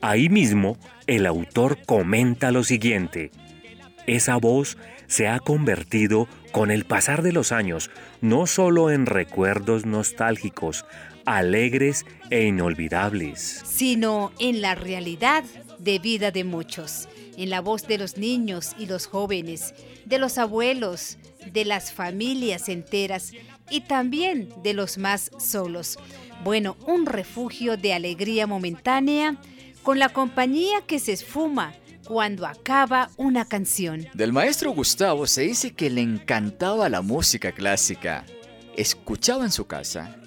Ahí 0.00 0.30
mismo, 0.30 0.78
el 1.06 1.26
autor 1.26 1.78
comenta 1.84 2.50
lo 2.50 2.64
siguiente. 2.64 3.30
Esa 4.06 4.36
voz 4.36 4.78
se 5.06 5.28
ha 5.28 5.38
convertido 5.38 6.26
con 6.52 6.70
el 6.70 6.84
pasar 6.84 7.22
de 7.22 7.32
los 7.32 7.52
años 7.52 7.90
no 8.22 8.46
solo 8.46 8.90
en 8.90 9.06
recuerdos 9.06 9.84
nostálgicos, 9.84 10.86
alegres 11.36 12.06
e 12.30 12.44
inolvidables, 12.44 13.62
sino 13.64 14.32
en 14.38 14.60
la 14.60 14.74
realidad 14.74 15.44
de 15.78 15.98
vida 15.98 16.30
de 16.30 16.44
muchos, 16.44 17.08
en 17.36 17.50
la 17.50 17.60
voz 17.60 17.86
de 17.86 17.98
los 17.98 18.16
niños 18.16 18.74
y 18.78 18.86
los 18.86 19.06
jóvenes, 19.06 19.74
de 20.04 20.18
los 20.18 20.38
abuelos, 20.38 21.18
de 21.52 21.64
las 21.64 21.92
familias 21.92 22.68
enteras 22.68 23.32
y 23.70 23.82
también 23.82 24.52
de 24.62 24.74
los 24.74 24.98
más 24.98 25.30
solos. 25.38 25.98
Bueno, 26.44 26.76
un 26.86 27.06
refugio 27.06 27.76
de 27.76 27.94
alegría 27.94 28.46
momentánea 28.46 29.36
con 29.82 29.98
la 29.98 30.10
compañía 30.10 30.82
que 30.86 30.98
se 30.98 31.12
esfuma 31.12 31.74
cuando 32.06 32.46
acaba 32.46 33.08
una 33.16 33.44
canción. 33.44 34.08
Del 34.14 34.32
maestro 34.32 34.72
Gustavo 34.72 35.26
se 35.26 35.42
dice 35.42 35.72
que 35.72 35.90
le 35.90 36.00
encantaba 36.00 36.88
la 36.88 37.02
música 37.02 37.52
clásica. 37.52 38.24
Escuchaba 38.76 39.44
en 39.44 39.52
su 39.52 39.66
casa 39.66 40.19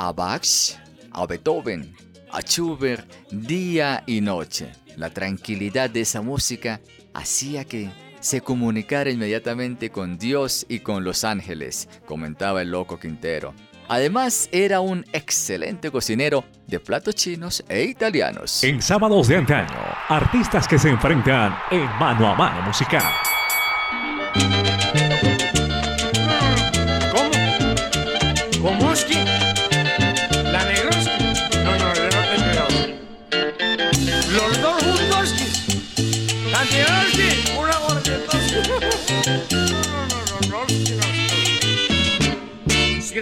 a 0.00 0.12
Bach, 0.12 0.78
a 1.12 1.26
Beethoven, 1.26 1.94
a 2.32 2.40
Schubert 2.40 3.06
día 3.30 4.02
y 4.06 4.22
noche. 4.22 4.72
La 4.96 5.10
tranquilidad 5.10 5.90
de 5.90 6.00
esa 6.00 6.22
música 6.22 6.80
hacía 7.12 7.66
que 7.66 7.90
se 8.18 8.40
comunicara 8.40 9.10
inmediatamente 9.10 9.90
con 9.90 10.16
Dios 10.16 10.64
y 10.70 10.78
con 10.80 11.04
los 11.04 11.22
ángeles, 11.22 11.86
comentaba 12.06 12.62
el 12.62 12.70
loco 12.70 12.98
Quintero. 12.98 13.52
Además, 13.88 14.48
era 14.52 14.80
un 14.80 15.04
excelente 15.12 15.90
cocinero 15.90 16.44
de 16.66 16.80
platos 16.80 17.14
chinos 17.14 17.62
e 17.68 17.82
italianos. 17.84 18.64
En 18.64 18.80
sábados 18.80 19.28
de 19.28 19.36
antaño, 19.36 19.76
artistas 20.08 20.66
que 20.66 20.78
se 20.78 20.88
enfrentan 20.88 21.54
en 21.70 21.84
mano 21.98 22.26
a 22.26 22.34
mano 22.34 22.62
musical. 22.62 23.04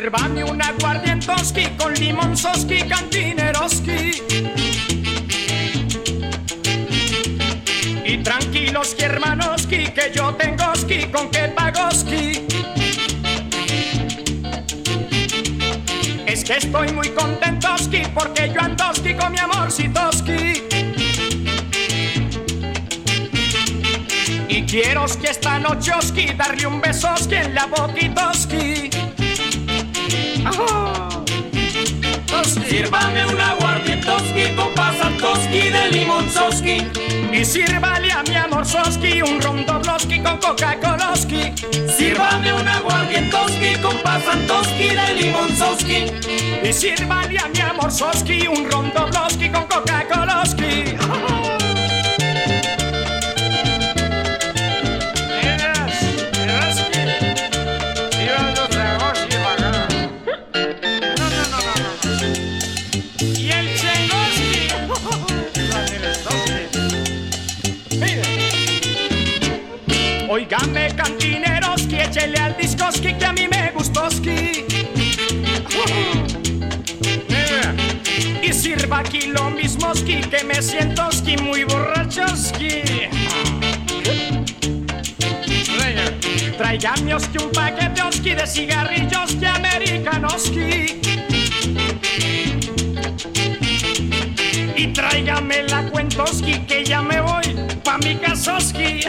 Sírvame 0.09 0.42
una 0.42 0.73
guardientoski 0.81 1.66
con 1.77 1.92
limonzoski, 1.92 2.79
cantineroski. 2.88 4.23
Y 8.07 8.16
tranquilos, 8.23 8.97
hermanoski, 8.99 9.88
que 9.88 10.11
yo 10.14 10.35
tengo 10.37 10.75
ski 10.77 11.05
con 11.12 11.31
que 11.31 11.49
pagoski. 11.49 12.47
Es 16.25 16.42
que 16.42 16.57
estoy 16.57 16.90
muy 16.92 17.11
contentoski 17.11 18.01
porque 18.14 18.51
yo 18.51 18.62
andoski 18.62 19.12
con 19.14 19.33
mi 19.33 19.38
amorcitoski. 19.38 20.62
Y 24.49 24.62
quiero 24.62 25.05
que 25.21 25.29
esta 25.29 25.59
nochoski 25.59 26.33
darle 26.33 26.66
un 26.66 26.81
besoski 26.81 27.35
en 27.35 27.55
la 27.55 27.66
boquitoski. 27.66 28.97
Sírvame 32.68 33.26
un 33.26 33.40
aguardientoski 33.40 34.54
con 34.56 34.72
pasantoski 34.74 35.70
de 35.70 35.90
limonzoski. 35.90 36.76
Y 37.32 37.44
sírvale 37.44 38.12
a 38.12 38.22
mi 38.22 38.34
amor 38.37 38.64
soski 38.64 39.20
un 39.22 39.40
rondobloski 39.40 40.20
con 40.22 40.38
Coca-Coloski. 40.38 41.52
Sírvame 41.96 42.52
un 42.52 42.68
aguardientoski 42.68 43.74
con 43.82 43.96
pasantoski 43.98 44.88
de 44.88 45.14
limonzoski. 45.20 46.06
Y 46.62 46.72
sírvale 46.72 47.38
a 47.38 47.48
mi 47.48 47.61
amor 47.61 47.90
soski 47.90 48.46
un 48.46 48.70
rondobloski 48.70 49.50
con 49.50 49.64
Coca-Coloski. 49.64 50.27
Cantineroski, 71.09 71.97
échele 71.97 72.38
al 72.38 72.57
discoski 72.57 73.14
que 73.14 73.25
a 73.25 73.33
mí 73.33 73.49
me 73.49 73.71
gustoski. 73.73 74.66
Y 78.42 78.53
sirva 78.53 78.99
aquí 78.99 79.23
lo 79.27 79.51
mismoski 79.51 80.21
que 80.21 80.44
me 80.44 80.61
sientoski 80.62 81.37
muy 81.38 81.64
borrachoski. 81.64 82.83
Tráigame 86.57 87.14
oski 87.14 87.38
un 87.38 87.51
paquete 87.53 88.03
oski 88.03 88.35
de 88.35 88.47
cigarrillos 88.47 89.35
que 89.37 89.47
americanoski. 89.47 91.01
Y 94.77 94.87
tráigame 94.88 95.62
la 95.64 95.83
cuentoski 95.90 96.61
que 96.66 96.85
ya 96.85 97.03
me 97.03 97.21
voy 97.21 97.57
pa' 97.83 97.99
mi 97.99 98.16
casoski. 98.16 99.01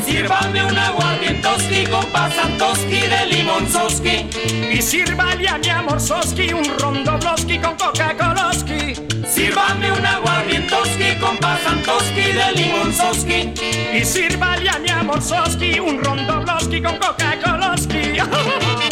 Sírvame 0.06 0.64
un 0.64 0.78
aguardientoski 0.78 1.86
con 1.86 2.06
pasantoski 2.06 3.02
de 3.02 3.26
limonzoski. 3.30 4.26
Y 4.72 4.82
sírvale 4.82 5.48
a 5.48 5.58
mi 5.58 5.70
amor 5.70 6.00
soski 6.00 6.54
un 6.54 6.66
rondobloski 6.80 7.60
con 7.60 7.76
Coca-Coloski. 7.76 8.96
Sírvame 9.28 9.92
un 9.92 10.06
aguardientoski 10.06 11.20
con 11.20 11.38
pasantoski 11.38 12.32
de 12.34 12.52
limonzoski. 12.56 13.54
Y 13.94 14.06
sírvale 14.06 14.70
a 14.70 14.80
mi 14.80 14.90
amor 14.90 15.22
soski 15.22 15.80
un 15.80 16.04
rondobloski 16.04 16.82
con 16.82 16.98
Coca-Coloski. 16.98 18.16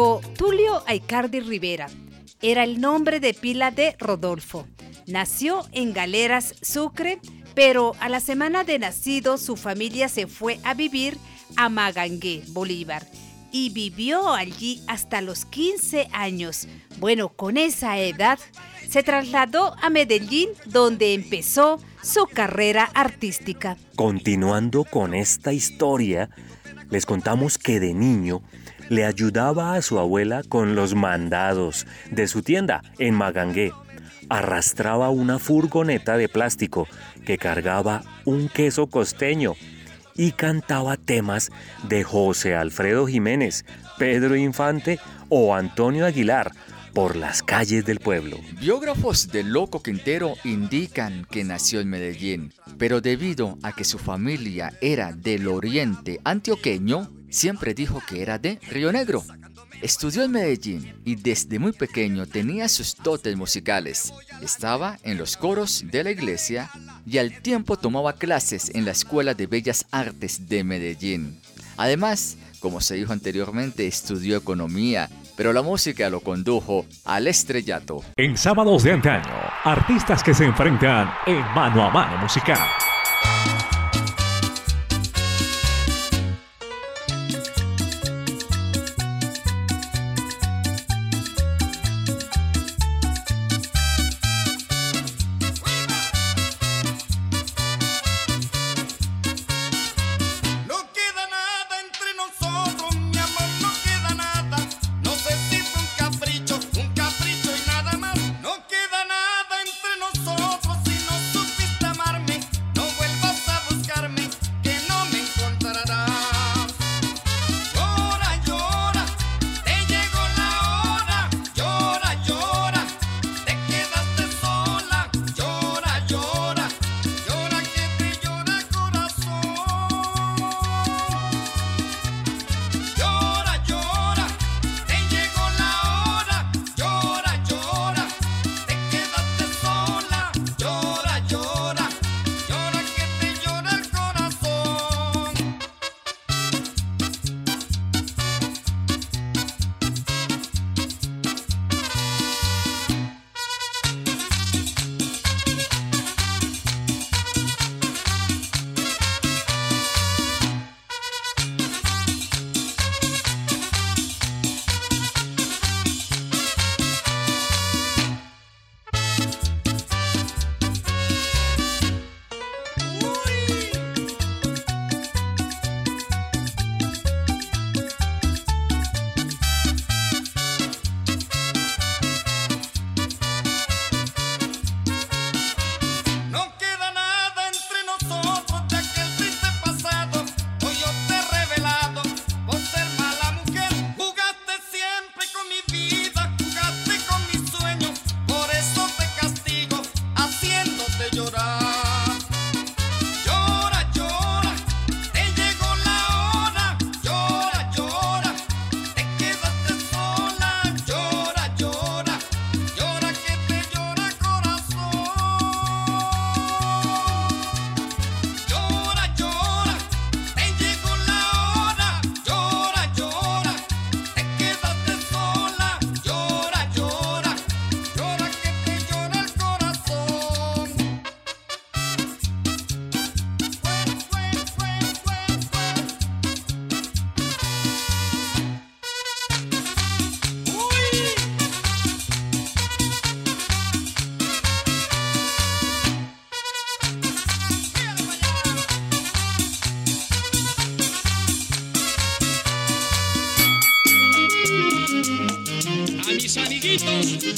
Tulio 0.00 0.82
Aicardi 0.86 1.40
Rivera 1.40 1.86
era 2.40 2.64
el 2.64 2.80
nombre 2.80 3.20
de 3.20 3.34
pila 3.34 3.70
de 3.70 3.96
Rodolfo. 3.98 4.66
Nació 5.06 5.66
en 5.72 5.92
Galeras, 5.92 6.54
Sucre, 6.62 7.20
pero 7.54 7.92
a 8.00 8.08
la 8.08 8.20
semana 8.20 8.64
de 8.64 8.78
nacido 8.78 9.36
su 9.36 9.56
familia 9.56 10.08
se 10.08 10.26
fue 10.26 10.58
a 10.64 10.72
vivir 10.72 11.18
a 11.56 11.68
Magangué, 11.68 12.42
Bolívar, 12.48 13.06
y 13.52 13.70
vivió 13.74 14.32
allí 14.32 14.82
hasta 14.86 15.20
los 15.20 15.44
15 15.44 16.08
años. 16.12 16.66
Bueno, 16.98 17.28
con 17.28 17.58
esa 17.58 17.98
edad 17.98 18.38
se 18.88 19.02
trasladó 19.02 19.76
a 19.82 19.90
Medellín 19.90 20.48
donde 20.64 21.12
empezó 21.12 21.78
su 22.02 22.24
carrera 22.26 22.90
artística. 22.94 23.76
Continuando 23.96 24.84
con 24.84 25.12
esta 25.12 25.52
historia, 25.52 26.30
les 26.88 27.04
contamos 27.04 27.58
que 27.58 27.80
de 27.80 27.92
niño 27.92 28.40
le 28.90 29.06
ayudaba 29.06 29.74
a 29.74 29.82
su 29.82 29.98
abuela 29.98 30.42
con 30.46 30.74
los 30.74 30.94
mandados 30.94 31.86
de 32.10 32.26
su 32.26 32.42
tienda 32.42 32.82
en 32.98 33.14
Magangué. 33.14 33.72
Arrastraba 34.28 35.10
una 35.10 35.38
furgoneta 35.38 36.16
de 36.16 36.28
plástico 36.28 36.86
que 37.24 37.38
cargaba 37.38 38.02
un 38.24 38.48
queso 38.48 38.88
costeño 38.88 39.54
y 40.16 40.32
cantaba 40.32 40.96
temas 40.96 41.50
de 41.88 42.02
José 42.02 42.56
Alfredo 42.56 43.06
Jiménez, 43.06 43.64
Pedro 43.96 44.34
Infante 44.36 44.98
o 45.28 45.54
Antonio 45.54 46.04
Aguilar 46.04 46.50
por 46.92 47.14
las 47.14 47.44
calles 47.44 47.84
del 47.84 48.00
pueblo. 48.00 48.38
Biógrafos 48.60 49.28
de 49.28 49.44
Loco 49.44 49.84
Quintero 49.84 50.34
indican 50.42 51.24
que 51.30 51.44
nació 51.44 51.78
en 51.78 51.90
Medellín, 51.90 52.52
pero 52.76 53.00
debido 53.00 53.56
a 53.62 53.72
que 53.72 53.84
su 53.84 53.98
familia 53.98 54.72
era 54.80 55.12
del 55.12 55.46
oriente 55.46 56.18
antioqueño, 56.24 57.08
siempre 57.30 57.74
dijo 57.74 58.02
que 58.06 58.22
era 58.22 58.38
de 58.38 58.58
Río 58.70 58.92
Negro. 58.92 59.24
Estudió 59.82 60.24
en 60.24 60.32
Medellín 60.32 60.94
y 61.06 61.14
desde 61.14 61.58
muy 61.58 61.72
pequeño 61.72 62.26
tenía 62.26 62.68
sus 62.68 62.94
dotes 62.96 63.34
musicales. 63.36 64.12
Estaba 64.42 64.98
en 65.02 65.16
los 65.16 65.38
coros 65.38 65.84
de 65.90 66.04
la 66.04 66.10
iglesia 66.10 66.70
y 67.06 67.16
al 67.16 67.40
tiempo 67.40 67.78
tomaba 67.78 68.12
clases 68.12 68.70
en 68.74 68.84
la 68.84 68.90
Escuela 68.90 69.32
de 69.32 69.46
Bellas 69.46 69.86
Artes 69.90 70.48
de 70.48 70.64
Medellín. 70.64 71.40
Además, 71.78 72.36
como 72.60 72.82
se 72.82 72.96
dijo 72.96 73.14
anteriormente, 73.14 73.86
estudió 73.86 74.36
economía, 74.36 75.08
pero 75.34 75.54
la 75.54 75.62
música 75.62 76.10
lo 76.10 76.20
condujo 76.20 76.84
al 77.06 77.26
estrellato. 77.26 78.02
En 78.16 78.36
sábados 78.36 78.82
de 78.82 78.92
antaño, 78.92 79.32
artistas 79.64 80.22
que 80.22 80.34
se 80.34 80.44
enfrentan 80.44 81.10
en 81.26 81.40
mano 81.54 81.82
a 81.82 81.90
mano 81.90 82.18
musical. 82.18 82.58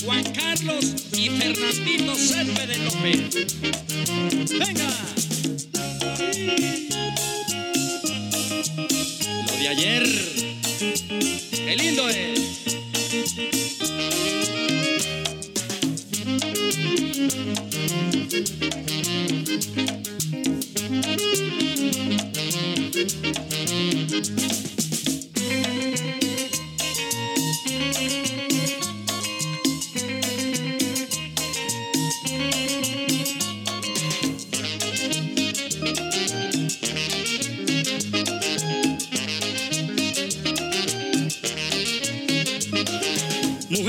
Juan 0.05 0.25
Carlos 0.33 0.95
y 1.17 1.29
Fernandito 1.29 2.15
Céspedes 2.15 2.79
López. 2.79 3.62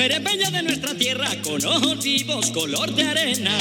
Mujeres 0.04 0.24
bellas 0.26 0.52
de 0.52 0.64
nuestra 0.64 0.94
tierra 0.96 1.30
con 1.44 1.66
ojos 1.66 2.04
vivos, 2.04 2.52
color 2.52 2.94
de 2.94 3.04
arena. 3.04 3.58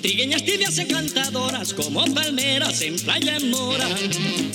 Trigueñas 0.00 0.42
tibias 0.42 0.78
encantadoras 0.78 1.74
como 1.74 2.02
palmeras 2.14 2.80
en 2.80 2.98
playa 2.98 3.36
en 3.36 3.50
mora. 3.50 3.86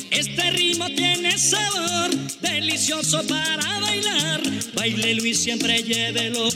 Este 0.10 0.50
ritmo 0.50 0.88
tiene 0.88 1.38
sabor 1.38 2.10
delicioso 2.42 3.22
para 3.28 3.82
bailar. 3.82 4.42
Baile 4.74 5.14
Luis 5.14 5.44
siempre 5.44 5.84
llévelo 5.84 6.50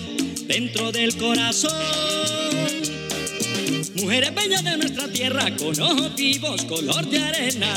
dentro 0.47 0.91
del 0.91 1.15
corazón. 1.15 1.71
Mujeres 3.97 4.33
bellas 4.33 4.63
de 4.63 4.77
nuestra 4.77 5.07
tierra 5.09 5.55
con 5.57 5.79
ojos 5.79 6.15
vivos, 6.15 6.65
color 6.65 7.07
de 7.07 7.19
arena. 7.19 7.71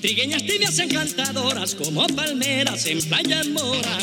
Trigueñas 0.00 0.44
tibias 0.44 0.78
encantadoras 0.78 1.74
como 1.74 2.06
palmeras 2.06 2.86
en 2.86 3.02
playa 3.02 3.40
en 3.40 3.54
mora. 3.54 3.98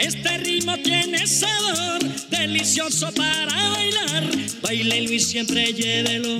Este 0.00 0.38
ritmo 0.38 0.78
tiene 0.78 1.26
sabor 1.26 2.02
delicioso 2.30 3.12
para 3.12 3.68
bailar. 3.68 4.24
Baile 4.62 5.02
Luis 5.02 5.28
siempre 5.28 5.74
llévelo 5.74 6.38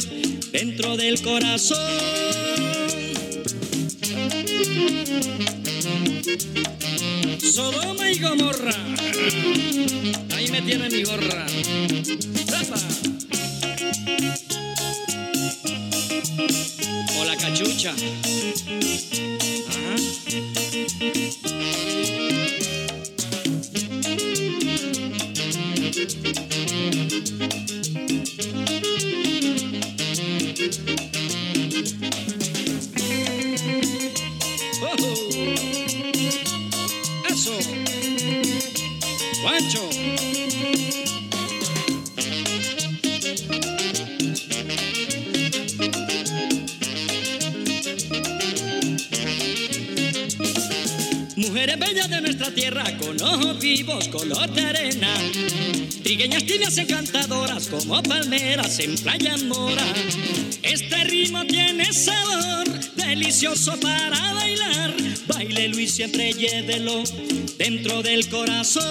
dentro 0.50 0.96
del 0.96 1.20
corazón. 1.20 1.78
Sodoma 7.38 8.10
y 8.10 8.18
Gomorra. 8.18 8.74
Ahí 10.36 10.48
me 10.50 10.62
tiene 10.62 10.88
mi 10.88 11.02
gorra. 11.02 11.46
¡Zapa! 12.48 12.80
O 17.18 17.24
la 17.24 17.36
cachucha. 17.36 17.92
Ajá. 19.68 20.59
Tierra 52.60 52.84
con 52.98 53.22
ojos 53.22 53.58
vivos, 53.58 54.08
color 54.08 54.50
de 54.50 54.60
arena. 54.60 55.14
Trigueñas 56.02 56.44
tibias 56.44 56.76
encantadoras 56.76 57.68
como 57.68 58.02
palmeras 58.02 58.78
en 58.80 58.96
playa 58.96 59.34
mora. 59.46 59.82
Este 60.62 61.04
ritmo 61.04 61.42
tiene 61.46 61.90
sabor 61.90 62.68
delicioso 62.96 63.80
para 63.80 64.34
bailar. 64.34 64.94
Baile 65.26 65.68
Luis 65.68 65.94
siempre 65.94 66.34
llévelo 66.34 67.02
dentro 67.56 68.02
del 68.02 68.28
corazón. 68.28 68.84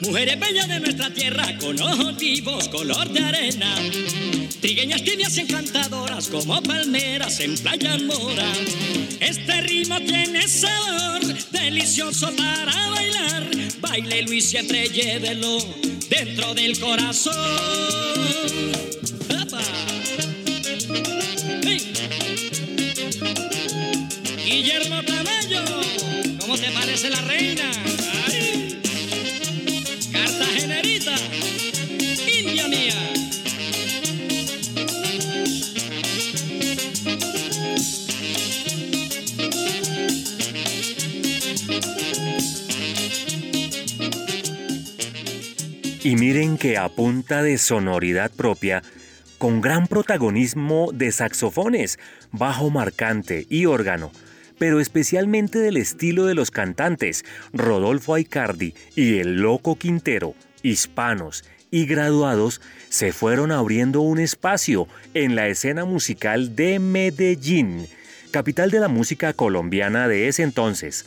Mujeres 0.00 0.40
bellas 0.40 0.66
de 0.66 0.80
nuestra 0.80 1.14
tierra 1.14 1.56
con 1.58 1.80
ojos 1.80 2.16
vivos, 2.16 2.68
color 2.68 3.08
de 3.10 3.20
arena. 3.20 3.76
Trigueñas 4.64 5.02
tibias 5.02 5.36
encantadoras 5.36 6.28
como 6.28 6.62
palmeras 6.62 7.38
en 7.40 7.54
playa 7.58 7.98
mora. 7.98 8.50
Este 9.20 9.60
ritmo 9.60 10.00
tiene 10.00 10.48
sabor 10.48 11.20
delicioso 11.50 12.34
para 12.34 12.88
bailar. 12.88 13.46
Baile 13.80 14.22
Luis 14.22 14.48
siempre 14.48 14.88
llévelo 14.88 15.58
dentro 16.08 16.54
del 16.54 16.80
corazón. 16.80 17.34
¡Apa! 19.38 19.60
¡Hey! 21.62 21.92
Guillermo 24.46 25.02
Tamayo, 25.02 25.62
¿cómo 26.40 26.56
te 26.56 26.70
parece 26.70 27.10
la 27.10 27.20
reina? 27.20 27.70
Y 46.04 46.16
miren 46.16 46.58
que 46.58 46.76
a 46.76 46.90
punta 46.90 47.42
de 47.42 47.56
sonoridad 47.56 48.30
propia, 48.30 48.82
con 49.38 49.62
gran 49.62 49.86
protagonismo 49.86 50.90
de 50.92 51.10
saxofones, 51.10 51.98
bajo 52.30 52.68
marcante 52.68 53.46
y 53.48 53.64
órgano, 53.64 54.12
pero 54.58 54.80
especialmente 54.80 55.60
del 55.60 55.78
estilo 55.78 56.26
de 56.26 56.34
los 56.34 56.50
cantantes 56.50 57.24
Rodolfo 57.54 58.12
Aicardi 58.12 58.74
y 58.94 59.16
el 59.16 59.36
Loco 59.36 59.76
Quintero, 59.76 60.34
hispanos 60.62 61.42
y 61.70 61.86
graduados, 61.86 62.60
se 62.90 63.14
fueron 63.14 63.50
abriendo 63.50 64.02
un 64.02 64.18
espacio 64.18 64.86
en 65.14 65.34
la 65.34 65.48
escena 65.48 65.86
musical 65.86 66.54
de 66.54 66.80
Medellín, 66.80 67.86
capital 68.30 68.70
de 68.70 68.80
la 68.80 68.88
música 68.88 69.32
colombiana 69.32 70.06
de 70.06 70.28
ese 70.28 70.42
entonces, 70.42 71.06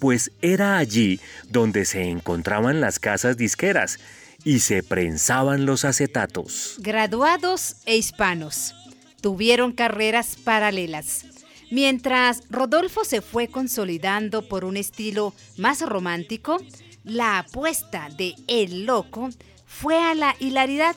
pues 0.00 0.32
era 0.42 0.76
allí 0.76 1.20
donde 1.50 1.84
se 1.84 2.02
encontraban 2.02 2.80
las 2.80 2.98
casas 2.98 3.36
disqueras 3.36 4.00
y 4.44 4.60
se 4.60 4.82
prensaban 4.82 5.66
los 5.66 5.84
acetatos. 5.84 6.76
Graduados 6.78 7.76
e 7.86 7.96
hispanos 7.96 8.74
tuvieron 9.20 9.72
carreras 9.72 10.36
paralelas. 10.36 11.24
Mientras 11.70 12.42
Rodolfo 12.50 13.04
se 13.04 13.22
fue 13.22 13.48
consolidando 13.48 14.46
por 14.46 14.64
un 14.64 14.76
estilo 14.76 15.34
más 15.56 15.80
romántico, 15.80 16.58
la 17.04 17.38
apuesta 17.38 18.10
de 18.16 18.34
El 18.46 18.84
Loco 18.84 19.30
fue 19.66 19.98
a 19.98 20.14
la 20.14 20.36
hilaridad, 20.38 20.94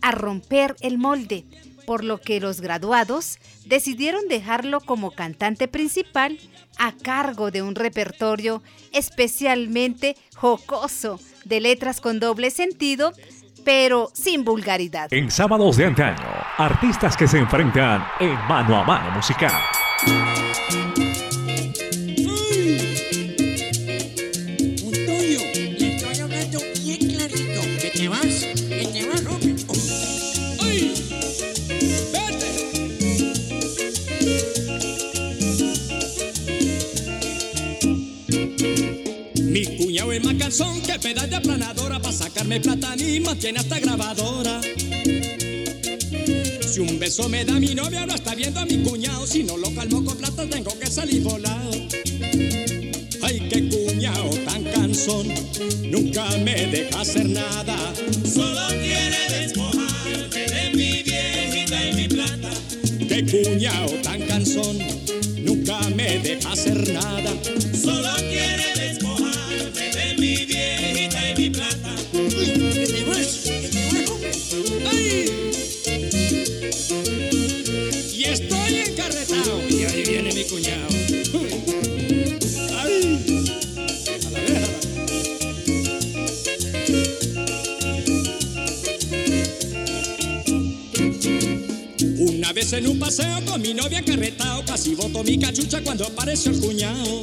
a 0.00 0.12
romper 0.12 0.76
el 0.80 0.98
molde, 0.98 1.44
por 1.86 2.04
lo 2.04 2.20
que 2.20 2.40
los 2.40 2.60
graduados 2.60 3.38
decidieron 3.66 4.28
dejarlo 4.28 4.80
como 4.80 5.10
cantante 5.10 5.66
principal 5.66 6.38
a 6.78 6.92
cargo 6.92 7.50
de 7.50 7.62
un 7.62 7.74
repertorio 7.74 8.62
especialmente 8.92 10.16
jocoso, 10.36 11.20
de 11.44 11.60
letras 11.60 12.00
con 12.00 12.20
doble 12.20 12.50
sentido, 12.50 13.12
pero 13.64 14.10
sin 14.14 14.44
vulgaridad. 14.44 15.12
En 15.12 15.30
sábados 15.30 15.76
de 15.76 15.86
antaño, 15.86 16.28
artistas 16.58 17.16
que 17.16 17.28
se 17.28 17.38
enfrentan 17.38 18.04
en 18.20 18.34
mano 18.48 18.76
a 18.76 18.84
mano 18.84 19.10
musical. 19.12 19.52
Antonio, 24.84 25.40
de 41.32 41.38
aplanadora 41.38 41.98
para 41.98 42.12
sacarme 42.12 42.60
plata 42.60 42.94
mí 42.94 43.18
mantiene 43.20 43.60
hasta 43.60 43.80
grabadora. 43.80 44.60
Si 46.70 46.78
un 46.78 46.98
beso 46.98 47.26
me 47.28 47.42
da 47.44 47.58
mi 47.58 47.74
novia, 47.74 48.04
no 48.04 48.14
está 48.14 48.34
viendo 48.34 48.60
a 48.60 48.66
mi 48.66 48.82
cuñado. 48.82 49.26
Si 49.26 49.42
no 49.42 49.56
lo 49.56 49.74
calmo 49.74 50.04
con 50.04 50.18
plata, 50.18 50.46
tengo 50.46 50.78
que 50.78 50.86
salir 50.88 51.22
volado. 51.22 51.70
Ay, 53.22 53.48
qué 53.48 53.66
cuñado 53.66 54.28
tan 54.44 54.62
cansón, 54.64 55.28
nunca 55.84 56.28
me 56.44 56.66
deja 56.66 57.00
hacer 57.00 57.26
nada. 57.30 57.76
Solo 58.34 58.68
quiere 58.68 59.22
despojarte 59.30 60.46
de 60.54 60.70
mi 60.74 61.02
viejita 61.02 61.88
y 61.88 61.94
mi 61.94 62.08
plata. 62.08 62.50
Qué 63.08 63.24
cuñado 63.24 63.88
tan 64.02 64.20
cansón, 64.26 64.78
nunca 65.38 65.80
me 65.96 66.18
deja 66.18 66.52
hacer 66.52 66.92
nada. 66.92 67.32
Solo 67.82 68.10
quiere 68.16 68.81
En 92.72 92.86
un 92.86 92.98
paseo 92.98 93.44
con 93.44 93.60
mi 93.60 93.74
novia 93.74 93.98
encarretado, 93.98 94.64
casi 94.64 94.94
boto 94.94 95.22
mi 95.22 95.38
cachucha 95.38 95.82
cuando 95.82 96.06
apareció 96.06 96.52
el 96.52 96.58
cuñado. 96.58 97.20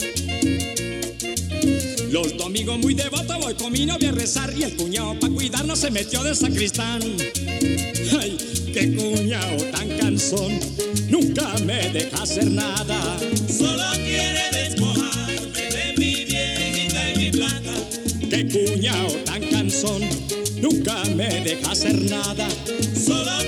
Los 2.12 2.38
domingos 2.38 2.78
muy 2.78 2.94
devoto 2.94 3.40
voy 3.40 3.56
con 3.56 3.72
mi 3.72 3.84
novia 3.84 4.10
a 4.10 4.12
rezar 4.12 4.54
y 4.56 4.62
el 4.62 4.76
cuñado 4.76 5.20
pa' 5.20 5.28
cuidarnos 5.28 5.80
se 5.80 5.90
metió 5.90 6.24
de 6.24 6.36
sacristán. 6.36 7.02
Ay, 8.22 8.38
qué 8.72 8.94
cuñado 8.96 9.64
tan 9.72 9.90
cansón, 9.98 10.60
nunca 11.10 11.52
me 11.66 11.90
deja 11.90 12.22
hacer 12.22 12.46
nada. 12.52 13.18
Solo 13.48 13.84
quiere 13.96 14.52
despojarte 14.54 15.62
de 15.62 15.94
mi 15.98 16.26
viejita 16.26 17.12
y 17.12 17.18
mi 17.18 17.32
plata. 17.32 17.74
Qué 18.30 18.48
cuñado 18.48 19.08
tan 19.26 19.42
cansón, 19.50 20.04
nunca 20.62 21.04
me 21.16 21.42
deja 21.42 21.72
hacer 21.72 22.00
nada. 22.04 22.48
Solo 22.94 23.39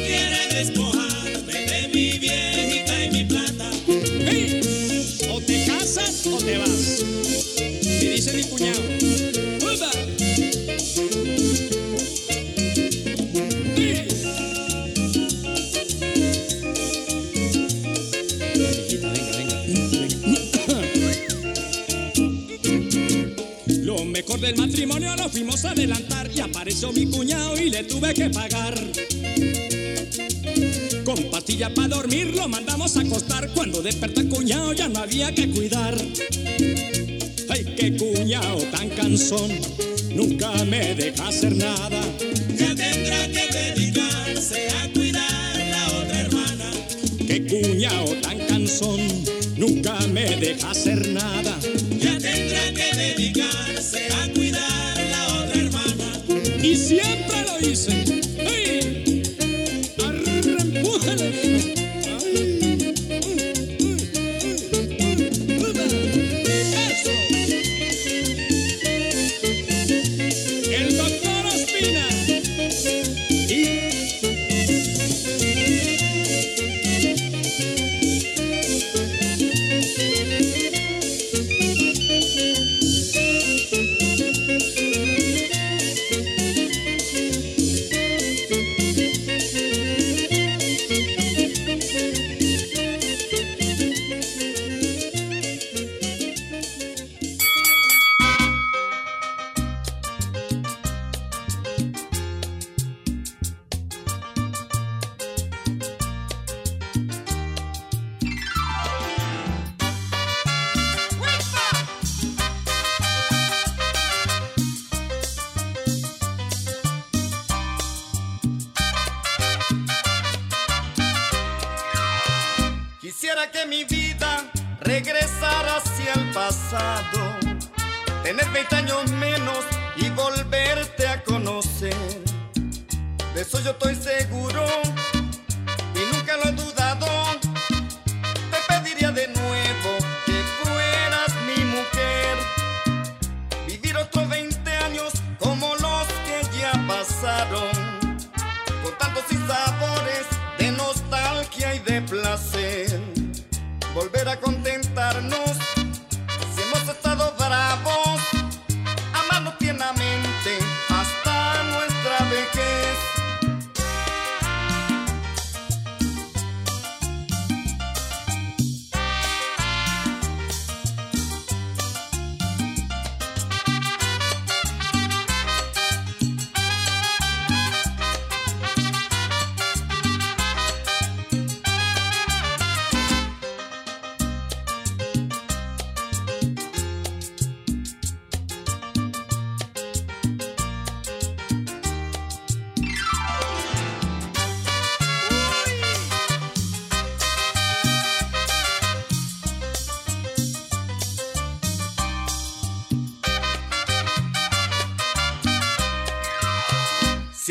del 24.41 24.57
matrimonio 24.57 25.15
lo 25.15 25.29
fuimos 25.29 25.63
a 25.65 25.71
adelantar 25.71 26.29
y 26.33 26.39
apareció 26.39 26.91
mi 26.91 27.05
cuñado 27.05 27.55
y 27.61 27.69
le 27.69 27.83
tuve 27.83 28.11
que 28.13 28.27
pagar. 28.31 28.73
Con 31.05 31.29
pastilla 31.29 31.71
para 31.71 31.89
dormir 31.89 32.33
lo 32.35 32.47
mandamos 32.47 32.97
a 32.97 33.01
acostar. 33.01 33.51
Cuando 33.53 33.83
despertó 33.83 34.21
el 34.21 34.29
cuñado 34.29 34.73
ya 34.73 34.89
no 34.89 34.99
había 34.99 35.33
que 35.33 35.47
cuidar. 35.51 35.95
Ay, 37.49 37.75
qué 37.77 37.95
cuñado 37.95 38.57
tan 38.71 38.89
cansón, 38.89 39.51
nunca 40.15 40.51
me 40.65 40.95
deja 40.95 41.27
hacer 41.27 41.55
nada. 41.55 42.01
Ya 42.57 42.75
tendrá 42.75 43.27
que 43.27 43.47
dedicarse 43.53 44.69
a 44.69 44.91
cuidar 44.91 45.57
la 45.69 45.99
otra 45.99 46.19
hermana. 46.19 46.71
Qué 47.27 47.45
cuñado 47.45 48.15
tan 48.23 48.39
cansón, 48.47 49.01
nunca 49.55 49.99
me 50.07 50.35
deja 50.37 50.71
hacer 50.71 51.09
nada. 51.09 51.60
Siempre 56.91 57.43
lo 57.43 57.59
hice. 57.59 58.20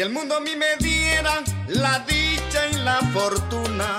Si 0.00 0.04
el 0.04 0.12
mundo 0.12 0.34
a 0.34 0.40
mí 0.40 0.56
me 0.56 0.78
diera 0.78 1.44
la 1.68 1.98
dicha 2.08 2.68
y 2.72 2.76
la 2.76 3.00
fortuna 3.12 3.98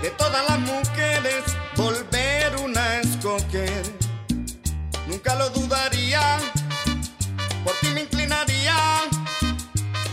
de 0.00 0.10
todas 0.10 0.48
las 0.48 0.60
mujeres 0.60 1.42
volver 1.74 2.54
una 2.62 3.00
escoger, 3.00 3.82
nunca 5.08 5.34
lo 5.34 5.50
dudaría, 5.50 6.38
por 7.64 7.72
ti 7.80 7.88
me 7.92 8.02
inclinaría 8.02 8.76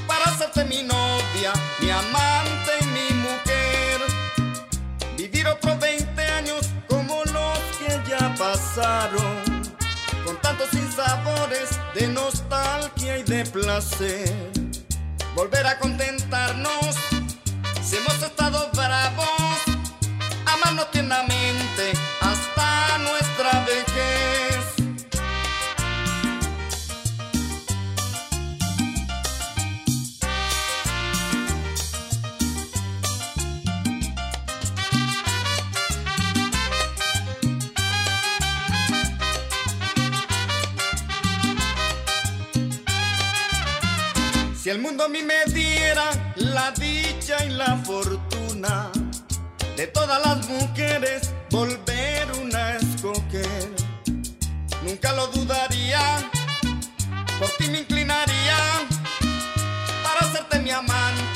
para 0.08 0.26
hacerte 0.26 0.66
mi 0.66 0.82
novia, 0.82 1.54
mi 1.80 1.92
amante 1.92 2.72
y 2.82 2.86
mi 2.86 3.14
mujer. 3.22 4.02
Vivir 5.16 5.46
otros 5.46 5.80
20 5.80 6.22
años 6.24 6.70
como 6.90 7.24
los 7.26 7.60
que 7.78 8.10
ya 8.10 8.34
pasaron, 8.36 9.44
con 10.26 10.42
tanto 10.42 10.66
sin 10.72 10.92
sabores 10.92 11.70
de 11.94 12.08
nostalgia 12.08 13.20
y 13.20 13.24
de 13.24 13.46
placer. 13.46 14.61
Volver 15.36 15.66
a 15.66 15.80
contentarnos. 15.80 16.96
Si 17.84 17.96
hemos 17.96 18.22
estado 18.22 18.70
bravos, 18.74 19.28
amarnos 20.46 20.92
tiernamente 20.92 21.94
Mundo 45.02 45.18
a 45.18 45.20
mí 45.20 45.26
me 45.26 45.52
diera 45.52 46.12
la 46.36 46.72
dicha 46.72 47.44
y 47.46 47.50
la 47.50 47.76
fortuna 47.78 48.92
de 49.76 49.88
todas 49.88 50.24
las 50.24 50.48
mujeres 50.48 51.34
volver 51.50 52.28
una 52.40 52.60
a 52.60 52.76
escoger, 52.76 53.72
nunca 54.84 55.12
lo 55.14 55.26
dudaría, 55.28 56.02
por 57.40 57.50
ti 57.58 57.70
me 57.70 57.80
inclinaría 57.80 58.58
para 60.04 60.20
hacerte 60.20 60.60
mi 60.60 60.70
amante, 60.70 61.31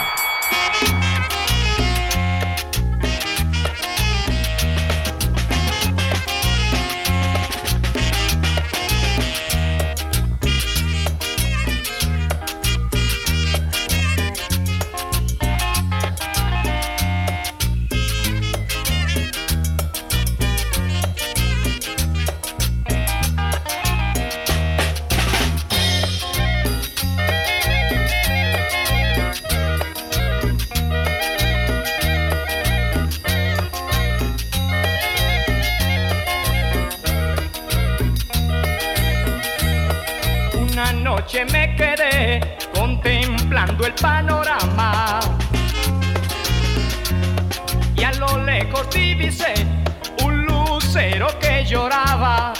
Lloraba. 51.66 52.52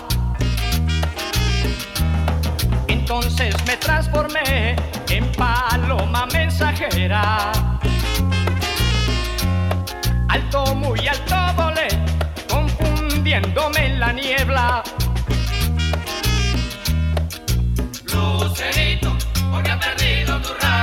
Entonces 2.89 3.55
me 3.67 3.77
transformé 3.77 4.77
en 5.09 5.31
paloma 5.33 6.27
mensajera. 6.33 7.53
Alto, 10.29 10.75
muy 10.75 11.07
alto 11.07 11.37
volé, 11.57 11.89
confundiéndome 12.49 13.87
en 13.87 14.01
la 14.01 14.13
niebla. 14.13 14.83
Lucerito, 18.13 19.17
porque 19.53 19.71
ha 19.71 19.79
perdido 19.79 20.41
tus 20.41 20.61
raros 20.61 20.76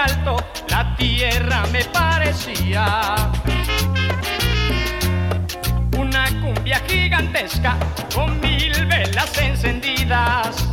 alto, 0.00 0.36
la 0.68 0.96
tierra 0.96 1.64
me 1.72 1.84
parecía 1.84 3.16
una 5.98 6.24
cumbia 6.40 6.80
gigantesca 6.88 7.76
con 8.14 8.40
mil 8.40 8.86
velas 8.86 9.36
encendidas. 9.38 10.68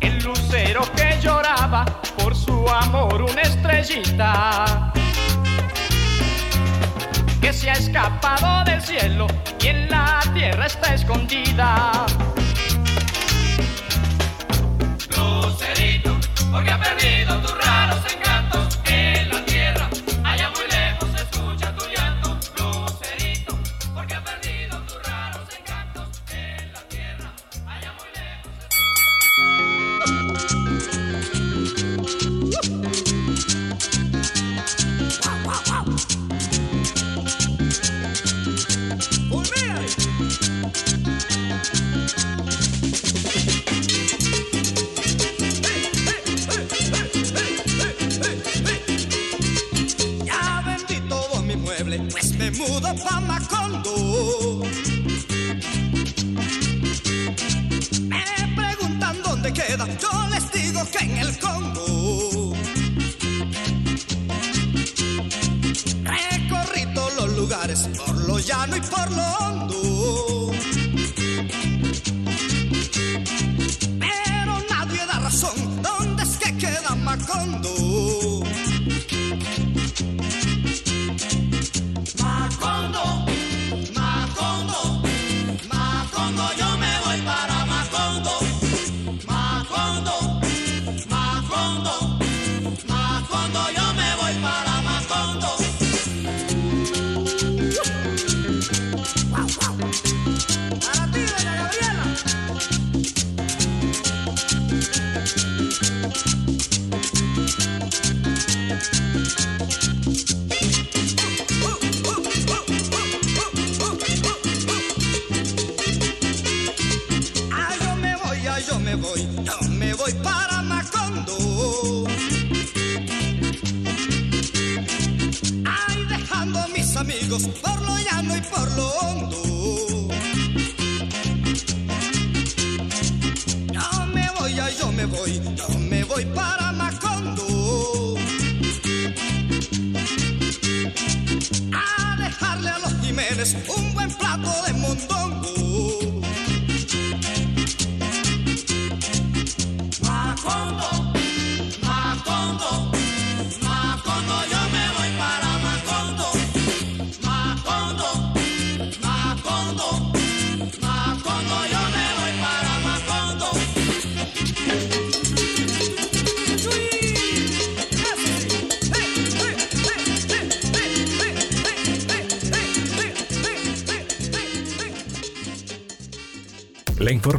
El 0.00 0.22
lucero 0.22 0.82
que 0.94 1.18
lloraba 1.20 1.84
por 2.16 2.36
su 2.36 2.68
amor, 2.68 3.22
una 3.22 3.42
estrellita 3.42 4.92
que 7.40 7.52
se 7.52 7.70
ha 7.70 7.74
escapado 7.74 8.64
del 8.64 8.80
cielo 8.80 9.26
y 9.60 9.66
en 9.68 9.90
la 9.90 10.20
tierra 10.34 10.66
está 10.66 10.94
escondida. 10.94 12.06
Porque 16.50 16.70
ha 16.70 16.78
perdido 16.78 17.38
tus 17.40 17.64
raros 17.64 18.00
encantos 18.06 18.29